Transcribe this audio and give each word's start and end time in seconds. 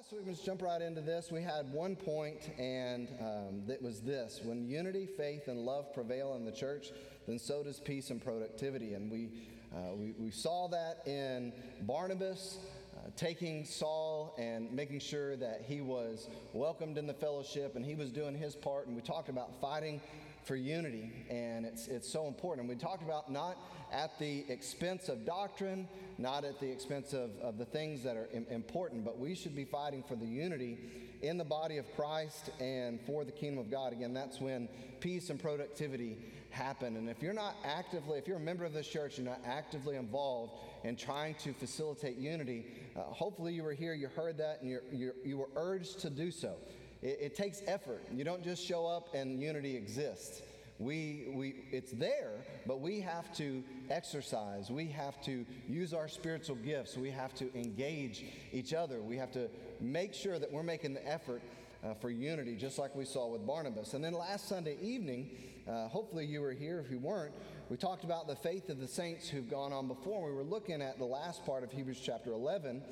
last 0.00 0.12
week, 0.14 0.22
let's 0.26 0.40
jump 0.40 0.62
right 0.62 0.80
into 0.80 1.02
this. 1.02 1.30
We 1.30 1.42
had 1.42 1.70
one 1.74 1.94
point, 1.94 2.48
and 2.58 3.06
um, 3.20 3.62
that 3.66 3.82
was 3.82 4.00
this 4.00 4.40
when 4.42 4.66
unity, 4.66 5.04
faith, 5.04 5.46
and 5.46 5.58
love 5.58 5.92
prevail 5.92 6.36
in 6.36 6.46
the 6.46 6.52
church, 6.52 6.92
then 7.28 7.38
so 7.38 7.62
does 7.62 7.80
peace 7.80 8.08
and 8.08 8.18
productivity. 8.18 8.94
And 8.94 9.10
we, 9.10 9.28
uh, 9.74 9.94
we, 9.94 10.14
we, 10.18 10.30
saw 10.30 10.68
that 10.68 11.06
in 11.06 11.52
Barnabas 11.82 12.60
uh, 12.96 13.10
taking 13.14 13.66
Saul 13.66 14.34
and 14.38 14.72
making 14.72 15.00
sure 15.00 15.36
that 15.36 15.64
he 15.66 15.82
was 15.82 16.30
welcomed 16.54 16.96
in 16.96 17.06
the 17.06 17.12
fellowship 17.12 17.76
and 17.76 17.84
he 17.84 17.94
was 17.94 18.10
doing 18.10 18.34
his 18.34 18.56
part. 18.56 18.86
And 18.86 18.96
we 18.96 19.02
talked 19.02 19.28
about 19.28 19.60
fighting 19.60 20.00
for 20.44 20.56
unity, 20.56 21.12
and 21.28 21.66
it's, 21.66 21.86
it's 21.88 22.10
so 22.10 22.26
important. 22.26 22.68
And 22.68 22.76
we 22.76 22.80
talked 22.80 23.02
about 23.02 23.30
not 23.30 23.56
at 23.92 24.18
the 24.18 24.44
expense 24.48 25.08
of 25.08 25.24
doctrine, 25.24 25.88
not 26.18 26.44
at 26.44 26.60
the 26.60 26.70
expense 26.70 27.12
of, 27.12 27.30
of 27.42 27.58
the 27.58 27.64
things 27.64 28.02
that 28.04 28.16
are 28.16 28.28
important, 28.50 29.04
but 29.04 29.18
we 29.18 29.34
should 29.34 29.54
be 29.54 29.64
fighting 29.64 30.02
for 30.06 30.16
the 30.16 30.26
unity 30.26 30.78
in 31.22 31.36
the 31.36 31.44
body 31.44 31.76
of 31.78 31.94
Christ 31.94 32.50
and 32.60 33.00
for 33.02 33.24
the 33.24 33.32
kingdom 33.32 33.58
of 33.58 33.70
God. 33.70 33.92
Again, 33.92 34.14
that's 34.14 34.40
when 34.40 34.68
peace 35.00 35.30
and 35.30 35.40
productivity 35.40 36.16
happen. 36.50 36.96
And 36.96 37.08
if 37.08 37.22
you're 37.22 37.32
not 37.32 37.54
actively, 37.64 38.18
if 38.18 38.26
you're 38.26 38.38
a 38.38 38.40
member 38.40 38.64
of 38.64 38.72
this 38.72 38.88
church, 38.88 39.18
you're 39.18 39.26
not 39.26 39.40
actively 39.44 39.96
involved 39.96 40.52
in 40.84 40.96
trying 40.96 41.34
to 41.36 41.52
facilitate 41.52 42.16
unity, 42.16 42.66
uh, 42.96 43.02
hopefully 43.02 43.52
you 43.52 43.62
were 43.62 43.74
here, 43.74 43.94
you 43.94 44.08
heard 44.08 44.38
that, 44.38 44.60
and 44.62 44.70
you're, 44.70 45.14
you 45.24 45.36
were 45.36 45.50
urged 45.56 46.00
to 46.00 46.10
do 46.10 46.30
so. 46.30 46.54
It, 47.02 47.18
it 47.20 47.34
takes 47.34 47.62
effort. 47.66 48.02
You 48.12 48.24
don't 48.24 48.42
just 48.42 48.64
show 48.64 48.86
up 48.86 49.14
and 49.14 49.40
unity 49.40 49.76
exists. 49.76 50.42
We, 50.78 51.26
we, 51.34 51.56
it's 51.72 51.92
there, 51.92 52.32
but 52.66 52.80
we 52.80 53.00
have 53.00 53.34
to 53.34 53.62
exercise. 53.90 54.70
We 54.70 54.86
have 54.86 55.20
to 55.24 55.44
use 55.68 55.92
our 55.92 56.08
spiritual 56.08 56.56
gifts. 56.56 56.96
We 56.96 57.10
have 57.10 57.34
to 57.34 57.54
engage 57.54 58.24
each 58.50 58.72
other. 58.72 59.02
We 59.02 59.18
have 59.18 59.30
to 59.32 59.48
make 59.78 60.14
sure 60.14 60.38
that 60.38 60.50
we're 60.50 60.62
making 60.62 60.94
the 60.94 61.06
effort 61.06 61.42
uh, 61.84 61.94
for 61.94 62.10
unity, 62.10 62.56
just 62.56 62.78
like 62.78 62.94
we 62.94 63.04
saw 63.04 63.28
with 63.28 63.46
Barnabas. 63.46 63.92
And 63.92 64.02
then 64.02 64.14
last 64.14 64.48
Sunday 64.48 64.78
evening, 64.80 65.30
uh, 65.68 65.88
hopefully 65.88 66.24
you 66.24 66.40
were 66.40 66.52
here. 66.52 66.82
If 66.84 66.90
you 66.90 66.98
weren't, 66.98 67.34
we 67.68 67.76
talked 67.76 68.04
about 68.04 68.26
the 68.26 68.36
faith 68.36 68.70
of 68.70 68.80
the 68.80 68.88
saints 68.88 69.28
who've 69.28 69.50
gone 69.50 69.72
on 69.72 69.86
before. 69.86 70.28
We 70.28 70.34
were 70.34 70.42
looking 70.42 70.80
at 70.80 70.98
the 70.98 71.04
last 71.04 71.44
part 71.44 71.62
of 71.62 71.70
Hebrews 71.70 72.00
chapter 72.02 72.32
11 72.32 72.82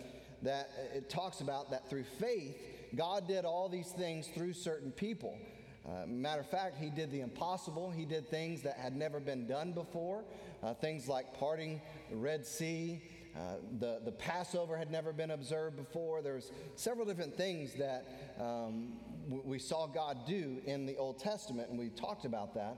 that 0.43 0.71
it 0.95 1.11
talks 1.11 1.41
about 1.41 1.71
that 1.71 1.89
through 1.89 2.05
faith, 2.05 2.57
God 2.95 3.29
did 3.29 3.45
all 3.45 3.69
these 3.69 3.89
things 3.89 4.29
through 4.29 4.55
certain 4.55 4.91
people. 4.91 5.39
Uh, 5.87 6.07
matter 6.07 6.41
of 6.41 6.51
fact, 6.51 6.77
he 6.77 6.91
did 6.91 7.11
the 7.11 7.21
impossible. 7.21 7.91
He 7.91 8.05
did 8.05 8.29
things 8.29 8.63
that 8.63 8.77
had 8.77 8.95
never 8.95 9.21
been 9.21 9.47
done 9.47 9.73
before. 9.73 10.25
Uh, 10.63 10.75
things 10.75 11.09
like 11.09 11.39
parting 11.39 11.81
the 12.11 12.17
Red 12.17 12.45
Sea. 12.45 13.03
Uh, 13.37 13.57
the, 13.79 14.01
the 14.05 14.13
Passover 14.13 14.77
had 14.77 14.91
never 14.91 15.13
been 15.13 15.31
observed 15.31 15.77
before. 15.77 16.21
There's 16.23 16.51
several 16.75 17.07
different 17.07 17.37
things 17.37 17.75
that 17.75 18.35
um, 18.41 18.95
we 19.29 19.59
saw 19.59 19.87
God 19.87 20.19
do 20.27 20.61
in 20.65 20.87
the 20.87 20.97
Old 20.97 21.19
Testament, 21.19 21.71
and 21.71 21.79
we 21.79 21.91
talked 21.91 22.25
about 22.25 22.55
that, 22.55 22.77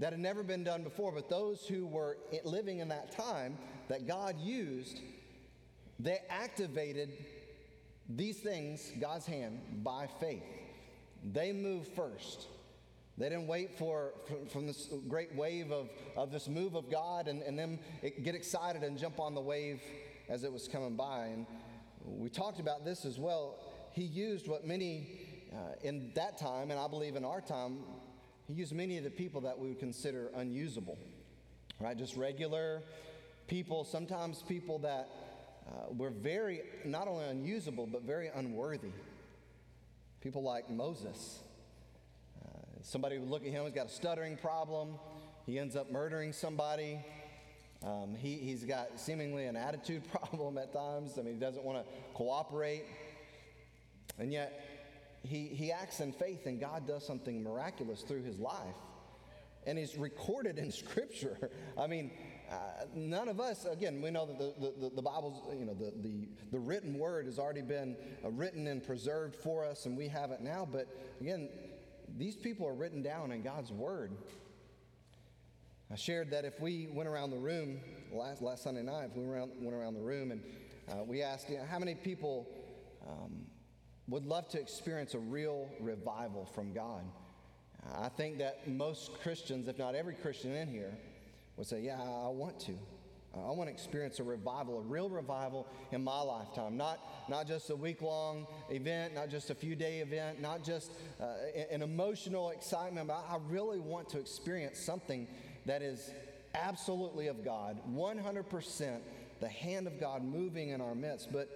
that 0.00 0.12
had 0.12 0.20
never 0.20 0.42
been 0.42 0.64
done 0.64 0.82
before. 0.82 1.12
But 1.12 1.30
those 1.30 1.66
who 1.66 1.86
were 1.86 2.18
living 2.44 2.80
in 2.80 2.88
that 2.88 3.16
time 3.16 3.56
that 3.88 4.06
God 4.06 4.38
used, 4.38 5.00
they 5.98 6.18
activated 6.28 7.10
these 8.08 8.38
things, 8.38 8.92
God's 9.00 9.26
hand, 9.26 9.60
by 9.82 10.08
faith. 10.20 10.42
They 11.32 11.52
move 11.52 11.88
first. 11.88 12.46
They 13.16 13.28
didn't 13.28 13.46
wait 13.46 13.78
for 13.78 14.12
from, 14.50 14.66
this 14.66 14.90
great 15.08 15.34
wave 15.34 15.70
of, 15.70 15.88
of 16.16 16.32
this 16.32 16.48
move 16.48 16.74
of 16.74 16.90
God 16.90 17.28
and, 17.28 17.42
and 17.42 17.58
then 17.58 17.78
get 18.22 18.34
excited 18.34 18.82
and 18.82 18.98
jump 18.98 19.20
on 19.20 19.34
the 19.34 19.40
wave 19.40 19.80
as 20.28 20.42
it 20.42 20.52
was 20.52 20.66
coming 20.68 20.96
by. 20.96 21.26
And 21.26 21.46
we 22.04 22.28
talked 22.28 22.58
about 22.58 22.84
this 22.84 23.04
as 23.04 23.18
well. 23.18 23.58
He 23.92 24.02
used 24.02 24.48
what 24.48 24.66
many 24.66 25.20
uh, 25.52 25.74
in 25.82 26.10
that 26.16 26.36
time, 26.36 26.72
and 26.72 26.80
I 26.80 26.88
believe 26.88 27.14
in 27.14 27.24
our 27.24 27.40
time, 27.40 27.78
he 28.46 28.54
used 28.54 28.72
many 28.72 28.98
of 28.98 29.04
the 29.04 29.10
people 29.10 29.40
that 29.42 29.58
we 29.58 29.68
would 29.68 29.78
consider 29.78 30.30
unusable, 30.34 30.98
right? 31.80 31.96
Just 31.96 32.16
regular 32.16 32.82
people, 33.46 33.84
sometimes 33.84 34.42
people 34.42 34.78
that 34.80 35.08
uh, 35.66 35.92
were 35.92 36.10
very, 36.10 36.62
not 36.84 37.08
only 37.08 37.24
unusable, 37.26 37.86
but 37.86 38.02
very 38.02 38.28
unworthy. 38.34 38.92
People 40.20 40.42
like 40.42 40.70
Moses. 40.70 41.40
Uh, 42.44 42.48
somebody 42.82 43.18
would 43.18 43.30
look 43.30 43.44
at 43.44 43.50
him, 43.50 43.64
he's 43.64 43.74
got 43.74 43.86
a 43.86 43.90
stuttering 43.90 44.36
problem. 44.36 44.94
He 45.46 45.58
ends 45.58 45.76
up 45.76 45.90
murdering 45.90 46.32
somebody. 46.32 46.98
Um, 47.84 48.14
he, 48.14 48.36
he's 48.36 48.64
got 48.64 48.98
seemingly 48.98 49.44
an 49.46 49.56
attitude 49.56 50.02
problem 50.10 50.56
at 50.58 50.72
times. 50.72 51.18
I 51.18 51.22
mean, 51.22 51.34
he 51.34 51.40
doesn't 51.40 51.64
want 51.64 51.84
to 51.84 51.92
cooperate. 52.14 52.84
And 54.18 54.32
yet, 54.32 54.60
he, 55.22 55.46
he 55.48 55.72
acts 55.72 56.00
in 56.00 56.12
faith, 56.12 56.46
and 56.46 56.60
God 56.60 56.86
does 56.86 57.06
something 57.06 57.42
miraculous 57.42 58.02
through 58.02 58.22
his 58.22 58.38
life 58.38 58.74
and 59.66 59.78
is 59.78 59.96
recorded 59.96 60.58
in 60.58 60.70
Scripture. 60.82 61.50
I 61.78 61.86
mean, 61.86 62.10
uh, 62.50 62.84
none 62.94 63.28
of 63.28 63.40
us, 63.40 63.64
again, 63.64 64.02
we 64.02 64.10
know 64.10 64.26
that 64.26 64.38
the, 64.38 64.72
the, 64.80 64.94
the 64.96 65.02
Bible's, 65.02 65.42
you 65.58 65.64
know, 65.64 65.74
the, 65.74 65.92
the, 66.02 66.28
the 66.52 66.58
written 66.58 66.98
word 66.98 67.26
has 67.26 67.38
already 67.38 67.62
been 67.62 67.96
uh, 68.24 68.30
written 68.30 68.66
and 68.66 68.84
preserved 68.84 69.34
for 69.34 69.64
us, 69.64 69.86
and 69.86 69.96
we 69.96 70.08
have 70.08 70.30
it 70.30 70.40
now. 70.40 70.68
But 70.70 70.86
again, 71.20 71.48
these 72.16 72.36
people 72.36 72.66
are 72.66 72.74
written 72.74 73.02
down 73.02 73.32
in 73.32 73.42
God's 73.42 73.72
word. 73.72 74.12
I 75.90 75.96
shared 75.96 76.30
that 76.30 76.44
if 76.44 76.60
we 76.60 76.88
went 76.92 77.08
around 77.08 77.30
the 77.30 77.38
room 77.38 77.80
last, 78.12 78.42
last 78.42 78.62
Sunday 78.62 78.82
night, 78.82 79.10
if 79.10 79.16
we 79.16 79.22
went 79.22 79.34
around, 79.34 79.50
went 79.60 79.76
around 79.76 79.94
the 79.94 80.02
room 80.02 80.30
and 80.30 80.42
uh, 80.88 81.02
we 81.04 81.22
asked, 81.22 81.48
you 81.48 81.58
know, 81.58 81.64
how 81.64 81.78
many 81.78 81.94
people 81.94 82.48
um, 83.06 83.46
would 84.08 84.26
love 84.26 84.48
to 84.50 84.60
experience 84.60 85.14
a 85.14 85.18
real 85.18 85.68
revival 85.80 86.44
from 86.44 86.72
God? 86.72 87.04
I 87.98 88.08
think 88.08 88.38
that 88.38 88.66
most 88.66 89.12
Christians, 89.22 89.68
if 89.68 89.78
not 89.78 89.94
every 89.94 90.14
Christian 90.14 90.54
in 90.54 90.68
here, 90.68 90.96
would 91.56 91.66
say, 91.66 91.80
Yeah, 91.80 92.00
I 92.00 92.28
want 92.28 92.58
to. 92.60 92.78
I 93.36 93.50
want 93.50 93.68
to 93.68 93.72
experience 93.72 94.20
a 94.20 94.22
revival, 94.22 94.78
a 94.78 94.82
real 94.82 95.08
revival 95.08 95.66
in 95.90 96.04
my 96.04 96.20
lifetime. 96.20 96.76
Not, 96.76 97.00
not 97.28 97.48
just 97.48 97.68
a 97.70 97.74
week 97.74 98.00
long 98.00 98.46
event, 98.70 99.14
not 99.14 99.28
just 99.28 99.50
a 99.50 99.56
few 99.56 99.74
day 99.74 99.98
event, 99.98 100.40
not 100.40 100.62
just 100.62 100.92
uh, 101.20 101.24
an 101.68 101.82
emotional 101.82 102.50
excitement, 102.50 103.08
but 103.08 103.24
I 103.28 103.38
really 103.48 103.80
want 103.80 104.08
to 104.10 104.20
experience 104.20 104.78
something 104.78 105.26
that 105.66 105.82
is 105.82 106.12
absolutely 106.54 107.26
of 107.26 107.44
God, 107.44 107.80
100% 107.92 109.00
the 109.40 109.48
hand 109.48 109.86
of 109.86 109.98
God 109.98 110.22
moving 110.22 110.68
in 110.70 110.80
our 110.80 110.94
midst. 110.94 111.32
But 111.32 111.48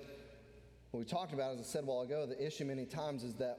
what 0.90 1.00
we 1.00 1.06
talked 1.06 1.32
about, 1.32 1.54
as 1.54 1.60
I 1.60 1.62
said 1.62 1.84
a 1.84 1.86
while 1.86 2.00
ago, 2.00 2.26
the 2.26 2.44
issue 2.44 2.64
many 2.64 2.86
times 2.86 3.22
is 3.22 3.34
that 3.34 3.58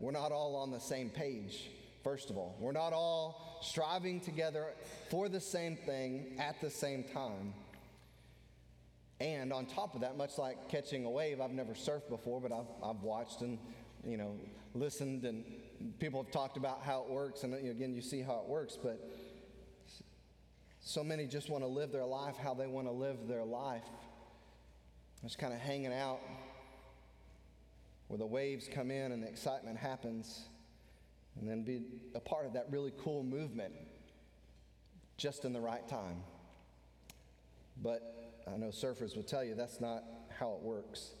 we're 0.00 0.12
not 0.12 0.32
all 0.32 0.56
on 0.56 0.70
the 0.70 0.80
same 0.80 1.10
page 1.10 1.70
first 2.08 2.30
of 2.30 2.38
all. 2.38 2.56
We're 2.58 2.72
not 2.72 2.94
all 2.94 3.58
striving 3.60 4.18
together 4.18 4.68
for 5.10 5.28
the 5.28 5.42
same 5.42 5.76
thing 5.76 6.36
at 6.38 6.58
the 6.62 6.70
same 6.70 7.04
time. 7.04 7.52
And 9.20 9.52
on 9.52 9.66
top 9.66 9.94
of 9.94 10.00
that, 10.00 10.16
much 10.16 10.38
like 10.38 10.70
catching 10.70 11.04
a 11.04 11.10
wave, 11.10 11.38
I've 11.38 11.50
never 11.50 11.74
surfed 11.74 12.08
before, 12.08 12.40
but 12.40 12.50
I've, 12.50 12.64
I've 12.82 13.02
watched 13.02 13.42
and 13.42 13.58
you 14.06 14.16
know 14.16 14.36
listened, 14.72 15.24
and 15.26 15.44
people 15.98 16.22
have 16.22 16.32
talked 16.32 16.56
about 16.56 16.80
how 16.80 17.02
it 17.02 17.10
works. 17.10 17.42
And 17.42 17.52
again, 17.52 17.92
you 17.92 18.00
see 18.00 18.22
how 18.22 18.40
it 18.42 18.48
works, 18.48 18.78
but 18.82 18.98
so 20.80 21.04
many 21.04 21.26
just 21.26 21.50
want 21.50 21.62
to 21.62 21.68
live 21.68 21.92
their 21.92 22.06
life 22.06 22.36
how 22.42 22.54
they 22.54 22.66
want 22.66 22.86
to 22.86 22.92
live 22.92 23.28
their 23.28 23.44
life. 23.44 23.84
Just 25.22 25.38
kind 25.38 25.52
of 25.52 25.60
hanging 25.60 25.92
out 25.92 26.20
where 28.06 28.16
the 28.16 28.24
waves 28.26 28.66
come 28.72 28.90
in 28.90 29.12
and 29.12 29.22
the 29.22 29.28
excitement 29.28 29.76
happens 29.76 30.48
and 31.40 31.48
then 31.48 31.62
be 31.62 31.82
a 32.14 32.20
part 32.20 32.46
of 32.46 32.52
that 32.54 32.66
really 32.70 32.92
cool 32.98 33.22
movement 33.22 33.72
just 35.16 35.44
in 35.44 35.52
the 35.52 35.60
right 35.60 35.86
time. 35.88 36.22
But 37.82 38.42
I 38.52 38.56
know 38.56 38.68
surfers 38.68 39.16
will 39.16 39.22
tell 39.22 39.44
you 39.44 39.54
that's 39.54 39.80
not 39.80 40.04
how 40.38 40.52
it 40.52 40.60
works. 40.60 41.12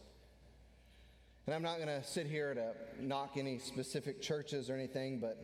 And 1.46 1.54
I'm 1.54 1.62
not 1.62 1.76
going 1.76 1.88
to 1.88 2.04
sit 2.04 2.26
here 2.26 2.54
to 2.54 2.74
knock 3.02 3.32
any 3.36 3.58
specific 3.58 4.20
churches 4.20 4.68
or 4.68 4.74
anything, 4.74 5.18
but 5.18 5.42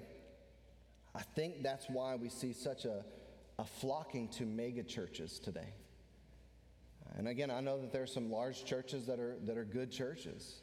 I 1.15 1.23
think 1.23 1.63
that's 1.63 1.87
why 1.89 2.17
we 2.17 2.29
see 2.29 2.53
such 2.53 2.85
a, 2.85 3.05
a 3.59 3.65
flocking 3.65 4.29
to 4.33 4.45
mega 4.45 4.83
churches 4.83 5.39
today. 5.39 5.73
And 7.17 7.29
again, 7.29 7.51
I 7.51 7.61
know 7.61 7.81
that 7.81 7.93
there 7.93 8.03
are 8.03 8.07
some 8.07 8.31
large 8.31 8.65
churches 8.65 9.07
that 9.07 9.21
are, 9.21 9.37
that 9.45 9.57
are 9.57 9.65
good 9.65 9.91
churches. 9.91 10.61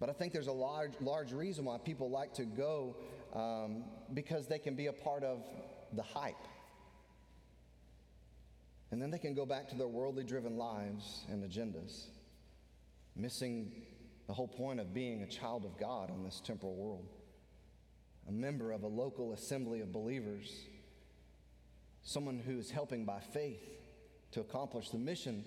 But 0.00 0.08
I 0.08 0.12
think 0.12 0.32
there's 0.32 0.48
a 0.48 0.52
large, 0.52 0.92
large 1.00 1.32
reason 1.32 1.66
why 1.66 1.78
people 1.78 2.10
like 2.10 2.34
to 2.34 2.44
go 2.44 2.96
um, 3.34 3.84
because 4.12 4.46
they 4.46 4.58
can 4.58 4.74
be 4.74 4.86
a 4.86 4.92
part 4.92 5.24
of 5.24 5.42
the 5.92 6.02
hype. 6.02 6.34
And 8.90 9.02
then 9.02 9.10
they 9.10 9.18
can 9.18 9.34
go 9.34 9.44
back 9.44 9.68
to 9.70 9.74
their 9.76 9.88
worldly 9.88 10.24
driven 10.24 10.56
lives 10.56 11.24
and 11.28 11.42
agendas, 11.42 12.04
missing 13.16 13.72
the 14.26 14.32
whole 14.32 14.48
point 14.48 14.80
of 14.80 14.94
being 14.94 15.22
a 15.22 15.26
child 15.26 15.64
of 15.64 15.76
God 15.78 16.10
on 16.10 16.22
this 16.22 16.40
temporal 16.44 16.74
world, 16.74 17.08
a 18.28 18.32
member 18.32 18.72
of 18.72 18.84
a 18.84 18.86
local 18.86 19.32
assembly 19.32 19.80
of 19.80 19.92
believers, 19.92 20.66
someone 22.04 22.38
who 22.38 22.58
is 22.58 22.70
helping 22.70 23.04
by 23.04 23.18
faith 23.18 23.62
to 24.32 24.40
accomplish 24.40 24.90
the 24.90 24.98
mission 24.98 25.44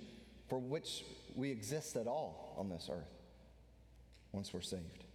for 0.50 0.60
which 0.60 1.04
we 1.36 1.52
exist 1.52 1.96
at 1.96 2.08
all 2.08 2.56
on 2.58 2.70
this 2.70 2.90
earth. 2.92 3.14
once 4.34 4.54
we're 4.54 4.62
saved. 4.62 5.07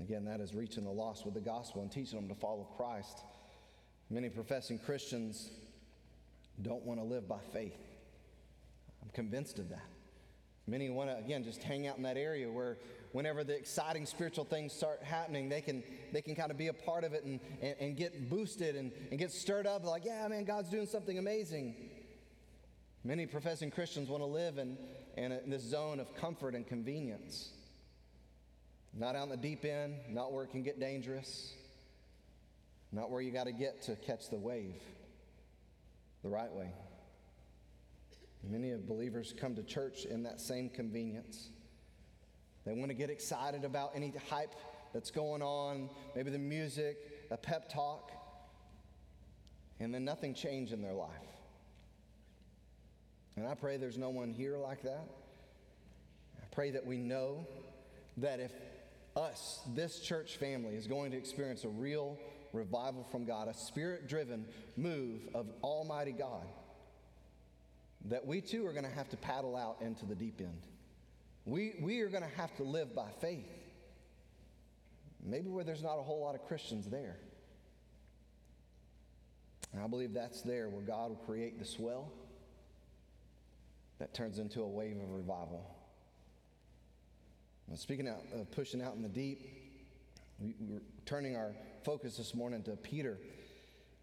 Again, 0.00 0.24
that 0.26 0.40
is 0.40 0.54
reaching 0.54 0.84
the 0.84 0.90
lost 0.90 1.24
with 1.24 1.34
the 1.34 1.40
gospel 1.40 1.82
and 1.82 1.90
teaching 1.90 2.18
them 2.18 2.28
to 2.28 2.34
follow 2.34 2.68
Christ. 2.76 3.24
Many 4.10 4.28
professing 4.28 4.78
Christians 4.78 5.50
don't 6.62 6.84
want 6.84 7.00
to 7.00 7.04
live 7.04 7.28
by 7.28 7.38
faith. 7.52 7.78
I'm 9.02 9.10
convinced 9.10 9.58
of 9.58 9.68
that. 9.70 9.84
Many 10.66 10.90
want 10.90 11.10
to, 11.10 11.16
again, 11.16 11.44
just 11.44 11.62
hang 11.62 11.86
out 11.86 11.96
in 11.96 12.02
that 12.02 12.16
area 12.16 12.50
where 12.50 12.76
whenever 13.12 13.42
the 13.42 13.56
exciting 13.56 14.04
spiritual 14.04 14.44
things 14.44 14.72
start 14.72 15.02
happening, 15.02 15.48
they 15.48 15.60
can, 15.60 15.82
they 16.12 16.20
can 16.20 16.34
kind 16.34 16.50
of 16.50 16.58
be 16.58 16.68
a 16.68 16.72
part 16.72 17.04
of 17.04 17.14
it 17.14 17.24
and, 17.24 17.40
and, 17.62 17.74
and 17.80 17.96
get 17.96 18.28
boosted 18.28 18.76
and, 18.76 18.92
and 19.10 19.18
get 19.18 19.32
stirred 19.32 19.66
up 19.66 19.84
like, 19.84 20.04
yeah, 20.04 20.28
man, 20.28 20.44
God's 20.44 20.68
doing 20.68 20.86
something 20.86 21.18
amazing. 21.18 21.74
Many 23.04 23.26
professing 23.26 23.70
Christians 23.70 24.08
want 24.08 24.22
to 24.22 24.26
live 24.26 24.58
in, 24.58 24.76
in, 25.16 25.32
a, 25.32 25.38
in 25.38 25.50
this 25.50 25.62
zone 25.62 26.00
of 26.00 26.14
comfort 26.14 26.54
and 26.54 26.66
convenience. 26.66 27.50
Not 28.98 29.14
out 29.14 29.24
in 29.24 29.28
the 29.30 29.36
deep 29.36 29.64
end, 29.64 29.94
not 30.10 30.32
where 30.32 30.42
it 30.42 30.50
can 30.50 30.64
get 30.64 30.80
dangerous, 30.80 31.54
not 32.90 33.10
where 33.10 33.20
you 33.20 33.30
got 33.30 33.44
to 33.44 33.52
get 33.52 33.80
to 33.82 33.94
catch 33.94 34.28
the 34.28 34.36
wave 34.36 34.74
the 36.24 36.28
right 36.28 36.52
way. 36.52 36.72
Many 38.42 38.72
of 38.72 38.88
believers 38.88 39.32
come 39.40 39.54
to 39.54 39.62
church 39.62 40.04
in 40.04 40.24
that 40.24 40.40
same 40.40 40.68
convenience. 40.68 41.50
They 42.66 42.74
want 42.74 42.88
to 42.88 42.94
get 42.94 43.08
excited 43.08 43.64
about 43.64 43.92
any 43.94 44.12
hype 44.28 44.54
that's 44.92 45.12
going 45.12 45.42
on, 45.42 45.90
maybe 46.16 46.30
the 46.30 46.38
music, 46.38 46.98
a 47.30 47.36
pep 47.36 47.68
talk, 47.72 48.10
and 49.78 49.94
then 49.94 50.04
nothing 50.04 50.34
changed 50.34 50.72
in 50.72 50.82
their 50.82 50.92
life. 50.92 51.10
And 53.36 53.46
I 53.46 53.54
pray 53.54 53.76
there's 53.76 53.98
no 53.98 54.10
one 54.10 54.32
here 54.32 54.56
like 54.56 54.82
that. 54.82 55.06
I 56.42 56.46
pray 56.50 56.72
that 56.72 56.84
we 56.84 56.96
know 56.98 57.46
that 58.16 58.40
if 58.40 58.50
us, 59.18 59.60
this 59.74 60.00
church 60.00 60.36
family, 60.36 60.74
is 60.76 60.86
going 60.86 61.10
to 61.10 61.16
experience 61.16 61.64
a 61.64 61.68
real 61.68 62.18
revival 62.52 63.06
from 63.10 63.24
God, 63.24 63.48
a 63.48 63.54
spirit 63.54 64.08
driven 64.08 64.46
move 64.76 65.20
of 65.34 65.46
Almighty 65.62 66.12
God, 66.12 66.46
that 68.06 68.26
we 68.26 68.40
too 68.40 68.66
are 68.66 68.72
going 68.72 68.84
to 68.84 68.90
have 68.90 69.08
to 69.10 69.16
paddle 69.16 69.56
out 69.56 69.78
into 69.80 70.06
the 70.06 70.14
deep 70.14 70.40
end. 70.40 70.62
We, 71.44 71.74
we 71.80 72.00
are 72.00 72.08
going 72.08 72.22
to 72.22 72.36
have 72.36 72.54
to 72.56 72.62
live 72.62 72.94
by 72.94 73.08
faith. 73.20 73.48
Maybe 75.22 75.48
where 75.48 75.64
there's 75.64 75.82
not 75.82 75.98
a 75.98 76.02
whole 76.02 76.20
lot 76.20 76.34
of 76.34 76.46
Christians 76.46 76.86
there. 76.86 77.16
And 79.72 79.82
I 79.82 79.86
believe 79.86 80.14
that's 80.14 80.42
there 80.42 80.68
where 80.68 80.82
God 80.82 81.10
will 81.10 81.22
create 81.26 81.58
the 81.58 81.64
swell 81.64 82.10
that 83.98 84.14
turns 84.14 84.38
into 84.38 84.62
a 84.62 84.68
wave 84.68 84.96
of 84.96 85.10
revival. 85.10 85.77
Speaking 87.74 88.08
out, 88.08 88.22
of 88.34 88.50
pushing 88.50 88.80
out 88.80 88.94
in 88.94 89.02
the 89.02 89.08
deep, 89.08 89.42
we, 90.38 90.54
we're 90.58 90.80
turning 91.04 91.36
our 91.36 91.52
focus 91.84 92.16
this 92.16 92.34
morning 92.34 92.62
to 92.62 92.72
Peter. 92.76 93.18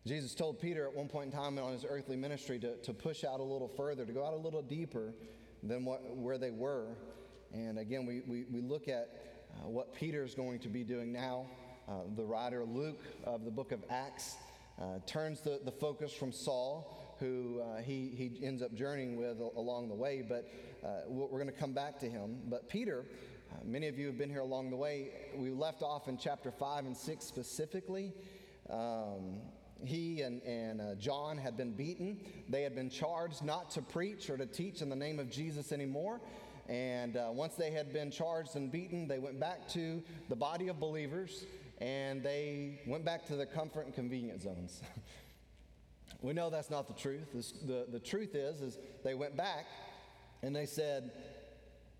Jesus 0.06 0.36
told 0.36 0.62
Peter 0.62 0.86
at 0.86 0.94
one 0.94 1.08
point 1.08 1.26
in 1.28 1.32
time 1.32 1.58
on 1.58 1.74
his 1.74 1.84
earthly 1.88 2.16
ministry 2.16 2.60
to, 2.60 2.78
to 2.78 2.94
push 2.94 3.24
out 3.24 3.40
a 3.40 3.44
little 3.44 3.68
further, 3.68 4.06
to 4.06 4.12
go 4.12 4.24
out 4.24 4.34
a 4.34 4.38
little 4.38 4.62
deeper 4.62 5.14
than 5.64 5.84
what, 5.84 6.16
where 6.16 6.38
they 6.38 6.52
were. 6.52 6.90
And 7.54 7.80
again, 7.80 8.06
we, 8.06 8.22
we, 8.28 8.46
we 8.52 8.62
look 8.62 8.88
at 8.88 9.10
uh, 9.52 9.68
what 9.68 9.96
Peter 9.96 10.24
is 10.24 10.36
going 10.36 10.60
to 10.60 10.70
be 10.70 10.84
doing 10.84 11.12
now. 11.12 11.48
Uh, 11.90 12.02
the 12.16 12.24
writer 12.24 12.64
Luke 12.64 13.02
of 13.24 13.46
the 13.46 13.52
book 13.52 13.72
of 13.72 13.84
Acts 13.90 14.36
uh, 14.80 15.00
turns 15.08 15.42
the, 15.42 15.60
the 15.66 15.72
focus 15.72 16.14
from 16.14 16.32
Saul, 16.32 17.16
who 17.20 17.62
uh, 17.62 17.82
he, 17.82 18.14
he 18.16 18.46
ends 18.46 18.62
up 18.62 18.76
journeying 18.76 19.18
with 19.18 19.40
along 19.40 19.90
the 19.90 19.96
way, 19.96 20.24
but 20.28 20.48
uh, 20.84 21.02
we're 21.08 21.40
going 21.40 21.48
to 21.48 21.52
come 21.52 21.74
back 21.74 22.00
to 22.00 22.10
him. 22.10 22.38
But 22.48 22.70
Peter, 22.70 23.06
uh, 23.56 23.58
many 23.64 23.88
of 23.88 23.98
you 23.98 24.08
have 24.08 24.18
been 24.18 24.30
here 24.30 24.42
along 24.42 24.70
the 24.70 24.76
way. 24.76 25.12
We 25.36 25.52
left 25.52 25.82
off 25.82 26.08
in 26.08 26.18
chapter 26.18 26.52
5 26.52 26.86
and 26.86 26.98
6 26.98 27.26
specifically. 27.26 28.14
Um, 28.70 29.38
he 29.84 30.22
and, 30.22 30.42
and 30.44 30.82
uh, 30.82 30.96
John 30.96 31.38
had 31.38 31.56
been 31.56 31.72
beaten. 31.72 32.20
They 32.50 32.64
had 32.64 32.76
been 32.76 32.90
charged 32.90 33.44
not 33.44 33.72
to 33.72 33.82
preach 33.82 34.30
or 34.30 34.38
to 34.38 34.46
teach 34.46 34.82
in 34.82 34.90
the 34.90 34.96
name 34.96 35.20
of 35.20 35.30
Jesus 35.30 35.72
anymore. 35.72 36.20
And 36.68 37.16
uh, 37.16 37.30
once 37.32 37.56
they 37.56 37.72
had 37.72 37.94
been 37.94 38.10
charged 38.12 38.56
and 38.56 38.72
beaten, 38.72 39.08
they 39.08 39.20
went 39.20 39.40
back 39.40 39.68
to 39.70 40.04
the 40.30 40.36
body 40.36 40.68
of 40.68 40.80
believers 40.80 41.46
and 41.80 42.24
they 42.24 42.82
went 42.88 43.06
back 43.06 43.26
to 43.28 43.36
their 43.36 43.46
comfort 43.46 43.86
and 43.86 43.94
convenience 43.94 44.44
zones. 44.44 44.82
we 46.22 46.34
know 46.34 46.50
that's 46.50 46.70
not 46.70 46.88
the 46.88 46.94
truth. 46.94 47.28
The, 47.66 47.86
the 47.90 48.00
truth 48.00 48.34
is, 48.34 48.62
is 48.62 48.80
they 49.04 49.14
went 49.14 49.38
back 49.38 49.66
and 50.42 50.56
they 50.56 50.66
said, 50.66 51.12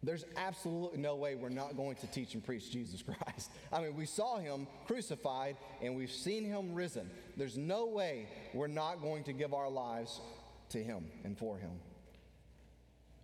there's 0.06 0.26
absolutely 0.36 1.00
no 1.00 1.16
way 1.16 1.36
we're 1.36 1.50
not 1.50 1.76
going 1.76 1.96
to 1.98 2.08
teach 2.08 2.34
and 2.34 2.44
preach 2.44 2.72
Jesus 2.72 3.02
Christ. 3.26 3.52
I 3.72 3.82
mean, 3.82 3.96
we 3.96 4.06
saw 4.06 4.38
him 4.38 4.68
crucified 4.88 5.58
and 5.82 5.96
we've 5.96 6.12
seen 6.12 6.46
him 6.46 6.74
risen. 6.74 7.10
There's 7.38 7.58
no 7.58 7.86
way 7.88 8.28
we're 8.54 8.68
not 8.68 9.02
going 9.02 9.24
to 9.26 9.34
give 9.34 9.54
our 9.54 9.70
lives 9.70 10.22
to 10.70 10.84
him 10.84 11.06
and 11.24 11.38
for 11.38 11.58
him. 11.58 11.72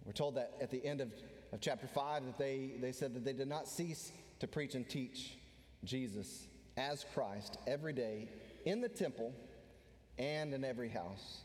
We're 0.06 0.14
told 0.14 0.36
that 0.36 0.54
at 0.62 0.72
the 0.72 0.84
end 0.84 1.02
of, 1.02 1.12
of 1.52 1.62
chapter 1.62 1.88
5 1.88 2.26
that 2.26 2.38
they, 2.38 2.72
they 2.80 2.92
said 2.92 3.14
that 3.14 3.24
they 3.24 3.34
did 3.34 3.48
not 3.48 3.68
cease 3.68 4.12
to 4.40 4.48
preach 4.48 4.74
and 4.76 4.88
teach 4.88 5.38
Jesus 5.84 6.48
as 6.78 7.06
Christ 7.14 7.58
every 7.68 7.94
day 7.94 8.30
in 8.66 8.82
the 8.82 8.90
temple 8.90 9.34
and 10.18 10.54
in 10.54 10.64
every 10.64 10.90
house. 10.90 11.42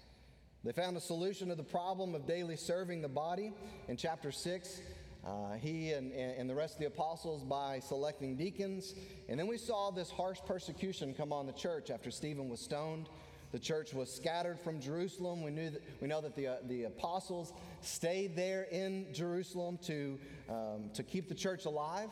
They 0.65 0.73
found 0.73 0.97
a 0.97 1.01
solution 1.01 1.49
to 1.49 1.55
the 1.55 1.63
problem 1.63 2.15
of 2.15 2.27
daily 2.27 2.57
serving 2.57 3.03
the 3.03 3.09
body 3.09 3.53
in 3.89 3.97
chapter 3.97 4.33
6 4.33 4.81
uh, 5.27 5.55
he 5.55 5.93
and, 5.93 6.13
and 6.13 6.49
the 6.49 6.55
rest 6.55 6.75
of 6.75 6.81
the 6.81 6.87
apostles 6.87 7.43
by 7.43 7.81
selecting 7.81 8.37
deacons. 8.37 8.95
And 9.29 9.39
then 9.39 9.47
we 9.47 9.59
saw 9.59 9.91
this 9.91 10.11
harsh 10.11 10.39
persecution 10.47 11.15
come 11.15 11.33
on 11.33 11.47
the 11.47 11.53
church 11.53 11.91
after 11.91 12.11
Stephen 12.11 12.49
was 12.49 12.61
stoned. 12.61 13.09
The 13.53 13.59
church 13.59 13.93
was 13.93 14.13
scattered 14.13 14.61
from 14.61 14.81
Jerusalem. 14.81 15.43
We, 15.43 15.51
knew 15.51 15.71
that, 15.71 15.83
we 16.01 16.09
know 16.09 16.21
that 16.21 16.37
the, 16.37 16.49
uh, 16.49 16.57
the 16.67 16.85
apostles 16.85 17.53
stayed 17.81 18.37
there 18.37 18.65
in 18.71 19.07
Jerusalem 19.13 19.79
to, 19.85 20.19
um, 20.49 20.91
to 20.95 21.03
keep 21.03 21.29
the 21.29 21.35
church 21.35 21.65
alive. 21.65 22.11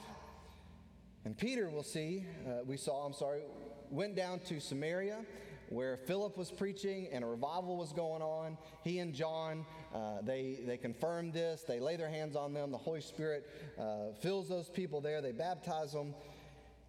And 1.24 1.36
Peter, 1.36 1.70
we'll 1.70 1.82
see, 1.82 2.26
uh, 2.46 2.64
we 2.64 2.76
saw, 2.76 3.06
I'm 3.06 3.12
sorry, 3.12 3.42
went 3.90 4.16
down 4.16 4.40
to 4.40 4.60
Samaria 4.60 5.24
where 5.68 5.96
Philip 5.96 6.36
was 6.36 6.50
preaching 6.50 7.08
and 7.12 7.24
a 7.24 7.26
revival 7.26 7.76
was 7.76 7.92
going 7.92 8.22
on. 8.22 8.56
He 8.82 8.98
and 8.98 9.14
John, 9.14 9.64
uh, 9.94 10.22
they, 10.22 10.58
they 10.66 10.76
confirmed 10.76 11.32
this. 11.32 11.62
They 11.62 11.78
lay 11.78 11.96
their 11.96 12.08
hands 12.08 12.34
on 12.34 12.52
them. 12.52 12.72
The 12.72 12.78
Holy 12.78 13.00
Spirit 13.00 13.48
uh, 13.78 14.12
fills 14.20 14.48
those 14.48 14.68
people 14.68 15.00
there. 15.00 15.22
They 15.22 15.30
baptize 15.30 15.92
them. 15.92 16.14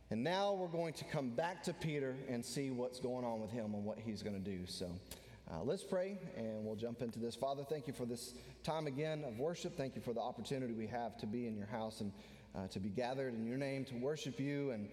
And 0.10 0.24
now 0.24 0.53
we're 0.53 0.68
going 0.68 0.94
to 0.94 1.03
come 1.06 1.30
back 1.30 1.63
to 1.63 1.74
Peter 1.74 2.15
and 2.27 2.44
see 2.44 2.72
what's 2.72 3.00
going 3.00 3.24
on 3.24 3.41
with 3.41 3.51
him 3.51 3.74
and 3.74 3.86
what 3.86 4.00
he's 4.00 4.24
going 4.24 4.36
to 4.36 4.51
do. 4.51 4.65
So 4.65 4.89
uh, 5.51 5.62
let's 5.63 5.84
pray 5.84 6.18
and 6.36 6.65
we'll 6.65 6.75
jump 6.75 7.01
into 7.01 7.20
this. 7.20 7.36
Father, 7.36 7.63
thank 7.63 7.88
you 7.88 7.94
for 7.94 8.06
this 8.06 8.34
time 8.63 8.88
again 8.88 9.24
of 9.24 9.38
worship. 9.38 9.77
Thank 9.77 9.96
you 9.96 10.01
for 10.01 10.13
the 10.13 10.22
opportunity 10.22 10.74
we 10.74 10.88
have 10.88 11.18
to 11.20 11.27
be 11.27 11.48
in 11.48 11.56
your 11.56 11.68
house 11.68 12.01
and 12.01 12.12
uh, 12.56 12.68
to 12.68 12.80
be 12.80 12.89
gathered 12.89 13.34
in 13.36 13.46
your 13.46 13.58
name 13.58 13.86
to 13.86 13.96
worship 13.96 14.39
you 14.39 14.72
and 14.72 14.88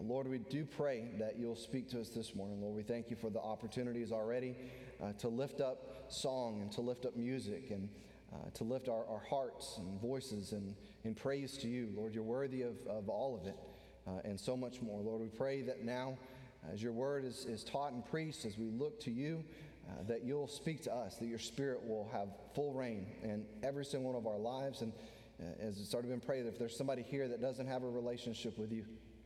Lord, 0.00 0.28
we 0.28 0.38
do 0.38 0.64
pray 0.64 1.10
that 1.18 1.38
you'll 1.38 1.54
speak 1.56 1.88
to 1.90 2.00
us 2.00 2.08
this 2.08 2.34
morning. 2.34 2.60
Lord, 2.60 2.74
we 2.74 2.82
thank 2.82 3.10
you 3.10 3.16
for 3.16 3.30
the 3.30 3.38
opportunities 3.38 4.10
already 4.10 4.56
uh, 5.02 5.12
to 5.18 5.28
lift 5.28 5.60
up 5.60 6.06
song 6.08 6.60
and 6.60 6.72
to 6.72 6.80
lift 6.80 7.06
up 7.06 7.16
music 7.16 7.70
and 7.70 7.88
uh, 8.32 8.50
to 8.54 8.64
lift 8.64 8.88
our, 8.88 9.06
our, 9.06 9.22
hearts 9.30 9.78
and 9.78 10.00
voices 10.00 10.52
and 10.52 10.74
in 11.04 11.14
praise 11.14 11.56
to 11.58 11.68
you. 11.68 11.92
Lord, 11.94 12.12
you're 12.12 12.24
worthy 12.24 12.62
of, 12.62 12.74
of 12.88 13.08
all 13.08 13.38
of 13.40 13.46
it 13.46 13.56
uh, 14.08 14.28
and 14.28 14.38
so 14.38 14.56
much 14.56 14.82
more. 14.82 15.00
Lord, 15.00 15.20
we 15.20 15.28
pray 15.28 15.62
that 15.62 15.84
now, 15.84 16.18
as 16.72 16.82
your 16.82 16.92
word 16.92 17.24
is, 17.24 17.44
is 17.44 17.62
taught 17.62 17.92
and 17.92 18.04
preached, 18.04 18.44
as 18.44 18.58
we 18.58 18.70
look 18.70 19.00
to 19.02 19.12
you, 19.12 19.44
uh, 19.88 20.02
that 20.08 20.24
you'll 20.24 20.48
speak 20.48 20.82
to 20.82 20.92
us, 20.92 21.16
that 21.16 21.26
your 21.26 21.38
spirit 21.38 21.86
will 21.86 22.10
have 22.12 22.28
full 22.54 22.72
reign 22.72 23.06
in 23.22 23.44
every 23.62 23.84
single 23.84 24.12
one 24.12 24.20
of 24.20 24.26
our 24.26 24.38
lives. 24.38 24.82
And 24.82 24.92
uh, 25.40 25.62
as 25.62 25.78
it's 25.78 25.94
already 25.94 26.08
been 26.08 26.20
prayed, 26.20 26.46
if 26.46 26.58
there's 26.58 26.76
somebody 26.76 27.02
here 27.02 27.28
that 27.28 27.40
doesn't 27.40 27.68
have 27.68 27.84
a 27.84 27.88
relationship 27.88 28.58
with 28.58 28.72
you, 28.72 28.84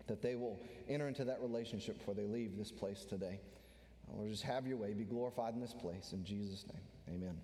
that 0.08 0.22
they 0.22 0.34
will 0.34 0.58
enter 0.88 1.08
into 1.08 1.24
that 1.24 1.40
relationship 1.40 1.98
before 1.98 2.14
they 2.14 2.26
leave 2.26 2.56
this 2.56 2.72
place 2.72 3.04
today. 3.04 3.40
Uh, 4.08 4.16
Lord, 4.16 4.30
just 4.30 4.42
have 4.42 4.66
your 4.66 4.76
way. 4.76 4.92
Be 4.92 5.04
glorified 5.04 5.54
in 5.54 5.60
this 5.60 5.74
place. 5.74 6.12
In 6.12 6.24
Jesus' 6.24 6.64
name, 6.72 7.16
amen. 7.16 7.36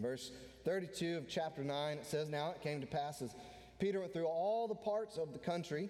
Verse 0.00 0.32
32 0.64 1.18
of 1.18 1.28
chapter 1.28 1.62
9, 1.62 1.98
it 1.98 2.06
says, 2.06 2.28
Now 2.28 2.50
it 2.50 2.60
came 2.60 2.80
to 2.80 2.86
pass 2.86 3.22
as 3.22 3.34
Peter 3.78 4.00
went 4.00 4.12
through 4.12 4.26
all 4.26 4.66
the 4.66 4.74
parts 4.74 5.18
of 5.18 5.32
the 5.32 5.38
country 5.38 5.88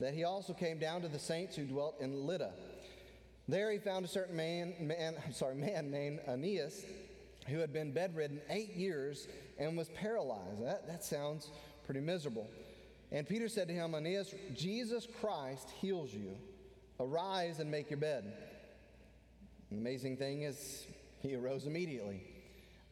that 0.00 0.14
he 0.14 0.24
also 0.24 0.52
came 0.52 0.78
down 0.78 1.02
to 1.02 1.08
the 1.08 1.18
saints 1.18 1.56
who 1.56 1.64
dwelt 1.64 1.96
in 2.00 2.26
Lydda. 2.26 2.52
There 3.46 3.70
he 3.70 3.78
found 3.78 4.04
a 4.04 4.08
certain 4.08 4.36
man, 4.36 4.74
man, 4.80 5.14
I'm 5.26 5.32
sorry, 5.32 5.54
man 5.54 5.90
named 5.90 6.20
Aeneas 6.26 6.84
who 7.48 7.58
had 7.58 7.72
been 7.72 7.92
bedridden 7.92 8.40
eight 8.48 8.74
years 8.74 9.28
and 9.58 9.76
was 9.76 9.88
paralyzed. 9.90 10.64
That, 10.64 10.86
that 10.88 11.04
sounds 11.04 11.50
pretty 11.84 12.00
miserable. 12.00 12.48
And 13.14 13.28
Peter 13.28 13.48
said 13.48 13.68
to 13.68 13.74
him, 13.74 13.94
Aeneas, 13.94 14.34
Jesus 14.56 15.06
Christ 15.20 15.70
heals 15.80 16.12
you. 16.12 16.36
Arise 16.98 17.60
and 17.60 17.70
make 17.70 17.88
your 17.88 18.00
bed. 18.00 18.24
The 19.70 19.76
amazing 19.76 20.16
thing 20.16 20.42
is, 20.42 20.84
he 21.20 21.36
arose 21.36 21.66
immediately. 21.66 22.24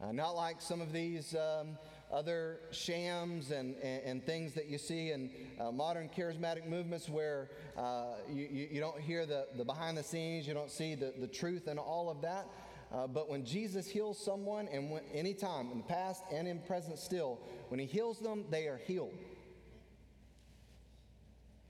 Uh, 0.01 0.13
not 0.13 0.31
like 0.31 0.61
some 0.61 0.79
of 0.79 0.93
these 0.93 1.35
um, 1.35 1.77
other 2.09 2.61
shams 2.71 3.51
and, 3.51 3.75
and, 3.83 4.03
and 4.03 4.25
things 4.25 4.53
that 4.53 4.69
you 4.69 4.77
see 4.77 5.11
in 5.11 5.29
uh, 5.59 5.73
modern 5.73 6.07
charismatic 6.07 6.67
movements 6.67 7.09
where 7.09 7.49
uh, 7.77 8.13
you, 8.31 8.67
you, 8.71 8.79
don't 8.79 9.01
hear 9.01 9.25
the, 9.25 9.45
the 9.57 9.65
behind 9.65 9.97
the 9.97 10.03
scenes, 10.03 10.47
you 10.47 10.53
don't 10.53 10.71
see 10.71 10.95
the, 10.95 11.13
the 11.19 11.27
truth 11.27 11.67
and 11.67 11.77
all 11.77 12.09
of 12.09 12.21
that. 12.21 12.47
Uh, 12.93 13.07
but 13.07 13.27
when 13.27 13.43
Jesus 13.43 13.89
heals 13.89 14.23
someone, 14.23 14.69
and 14.71 14.89
when, 14.89 15.01
anytime 15.13 15.69
in 15.71 15.79
the 15.79 15.83
past 15.83 16.23
and 16.31 16.47
in 16.47 16.59
present 16.59 16.97
still, 16.97 17.41
when 17.67 17.79
he 17.79 17.85
heals 17.85 18.19
them, 18.19 18.45
they 18.49 18.67
are 18.67 18.77
healed. 18.77 19.11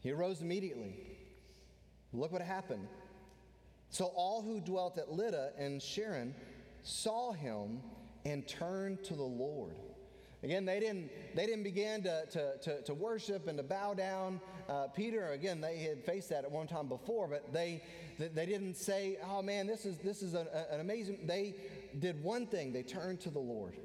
He 0.04 0.12
arose 0.12 0.42
immediately. 0.42 0.96
Look 2.12 2.32
what 2.32 2.42
happened. 2.42 2.88
So 3.90 4.06
all 4.16 4.42
who 4.42 4.60
dwelt 4.60 4.98
at 4.98 5.12
Lydda 5.12 5.54
and 5.58 5.82
Sharon 5.82 6.36
saw 6.84 7.32
him 7.32 7.80
and 8.26 8.48
turned 8.48 9.04
to 9.06 9.16
the 9.16 9.24
Lord. 9.24 9.76
Again, 10.44 10.66
they 10.66 10.82
didn't, 10.82 11.10
they 11.36 11.46
didn't 11.46 11.64
begin 11.64 12.04
to, 12.04 12.26
to, 12.32 12.58
to, 12.64 12.82
to 12.82 12.94
worship 12.94 13.48
and 13.48 13.58
to 13.58 13.64
bow 13.64 13.94
down. 13.94 14.42
Uh, 14.68 14.88
Peter, 14.88 15.32
again, 15.32 15.62
they 15.62 15.78
had 15.78 16.04
faced 16.04 16.30
that 16.30 16.44
at 16.44 16.52
one 16.52 16.68
time 16.68 16.88
before, 16.88 17.30
but 17.30 17.54
they, 17.54 17.82
they 18.20 18.46
didn't 18.46 18.76
say, 18.76 19.18
oh 19.26 19.42
man, 19.42 19.68
this 19.68 19.86
is, 19.86 19.98
this 20.00 20.22
is 20.22 20.34
an, 20.34 20.48
an 20.70 20.82
amazing. 20.82 21.20
They 21.26 21.56
did 21.98 22.22
one 22.22 22.46
thing 22.46 22.74
they 22.74 22.84
turned 22.84 23.22
to 23.22 23.30
the 23.30 23.40
Lord. 23.40 23.78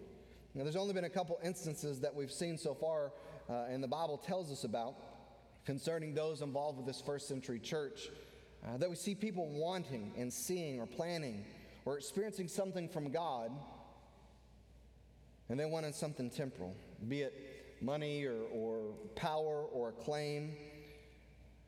Now, 0.55 0.65
there's 0.65 0.75
only 0.75 0.95
been 0.95 1.05
a 1.05 1.11
couple 1.11 1.39
instances 1.45 2.01
that 2.01 2.13
we've 2.13 2.33
seen 2.33 2.59
so 2.59 2.75
far, 2.75 3.13
uh, 3.49 3.67
and 3.71 3.81
the 3.81 3.89
Bible 3.89 4.19
tells 4.19 4.51
us 4.51 4.65
about 4.65 4.97
concerning 5.69 6.15
those 6.15 6.41
involved 6.41 6.79
with 6.79 6.87
this 6.87 6.99
first 6.99 7.29
century 7.29 7.59
church 7.59 8.09
uh, 8.67 8.79
that 8.79 8.89
we 8.89 8.97
see 8.97 9.15
people 9.15 9.47
wanting 9.51 10.15
and 10.17 10.33
seeing 10.33 10.81
or 10.81 10.87
planning 10.87 11.45
or 11.85 11.99
experiencing 11.99 12.49
something 12.49 12.89
from 12.89 13.13
God, 13.13 13.51
and 15.51 15.61
they 15.61 15.67
wanted 15.67 15.95
something 15.95 16.31
temporal, 16.31 16.75
be 17.07 17.21
it 17.21 17.77
money 17.83 18.25
or, 18.25 18.45
or 18.51 18.95
power 19.15 19.67
or 19.71 19.91
acclaim. 19.91 20.57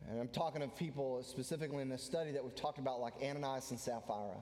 And 0.09 0.19
I'm 0.19 0.29
talking 0.29 0.63
of 0.63 0.75
people 0.75 1.23
specifically 1.23 1.83
in 1.83 1.91
this 1.91 2.03
study 2.03 2.33
that 2.33 2.43
we've 2.43 2.55
talked 2.55 2.79
about, 2.79 3.01
like 3.01 3.13
Ananias 3.23 3.71
and 3.71 3.79
Sapphira 3.79 4.39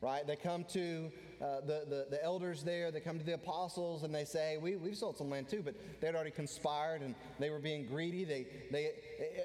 right? 0.00 0.26
They 0.26 0.36
come 0.36 0.64
to 0.72 1.10
uh, 1.40 1.60
the, 1.60 1.84
the, 1.88 2.06
the, 2.10 2.22
elders 2.22 2.62
there, 2.62 2.90
they 2.90 3.00
come 3.00 3.18
to 3.18 3.24
the 3.24 3.32
apostles, 3.32 4.02
and 4.02 4.14
they 4.14 4.24
say, 4.24 4.58
we, 4.58 4.76
We've 4.76 4.96
sold 4.96 5.16
some 5.16 5.30
land 5.30 5.48
too, 5.48 5.62
but 5.64 5.74
they'd 6.00 6.14
already 6.14 6.30
conspired 6.30 7.00
and 7.00 7.14
they 7.38 7.48
were 7.48 7.58
being 7.58 7.86
greedy. 7.86 8.24
They, 8.24 8.46
they, 8.70 8.90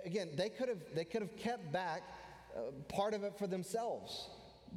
again, 0.04 0.30
they 0.36 0.50
could 0.50 0.68
have, 0.68 0.80
they 0.94 1.06
could 1.06 1.22
have 1.22 1.36
kept 1.38 1.72
back 1.72 2.04
uh, 2.56 2.72
part 2.90 3.14
of 3.14 3.24
it 3.24 3.38
for 3.38 3.48
themselves, 3.48 4.28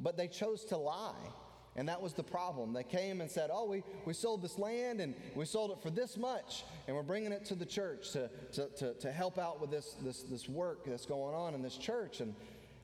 but 0.01 0.15
they 0.15 0.27
chose 0.27 0.63
to 0.65 0.77
lie. 0.77 1.13
And 1.75 1.87
that 1.87 2.01
was 2.01 2.13
the 2.13 2.23
problem. 2.23 2.73
They 2.73 2.83
came 2.83 3.21
and 3.21 3.29
said, 3.29 3.49
Oh, 3.53 3.65
we, 3.65 3.83
we 4.05 4.13
sold 4.13 4.41
this 4.41 4.57
land 4.57 4.99
and 5.01 5.13
we 5.35 5.45
sold 5.45 5.71
it 5.71 5.77
for 5.81 5.89
this 5.89 6.17
much, 6.17 6.63
and 6.87 6.95
we're 6.95 7.03
bringing 7.03 7.31
it 7.31 7.45
to 7.45 7.55
the 7.55 7.65
church 7.65 8.11
to, 8.11 8.29
to, 8.53 8.67
to, 8.77 8.93
to 8.95 9.11
help 9.11 9.37
out 9.37 9.61
with 9.61 9.71
this, 9.71 9.95
this, 10.01 10.23
this 10.23 10.49
work 10.49 10.85
that's 10.85 11.05
going 11.05 11.35
on 11.35 11.53
in 11.53 11.61
this 11.61 11.77
church. 11.77 12.21
And, 12.21 12.33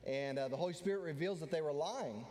and 0.06 0.38
uh, 0.38 0.48
the 0.48 0.56
Holy 0.56 0.72
Spirit 0.72 1.00
reveals 1.00 1.40
that 1.40 1.50
they 1.50 1.60
were 1.62 1.72
lying. 1.72 2.24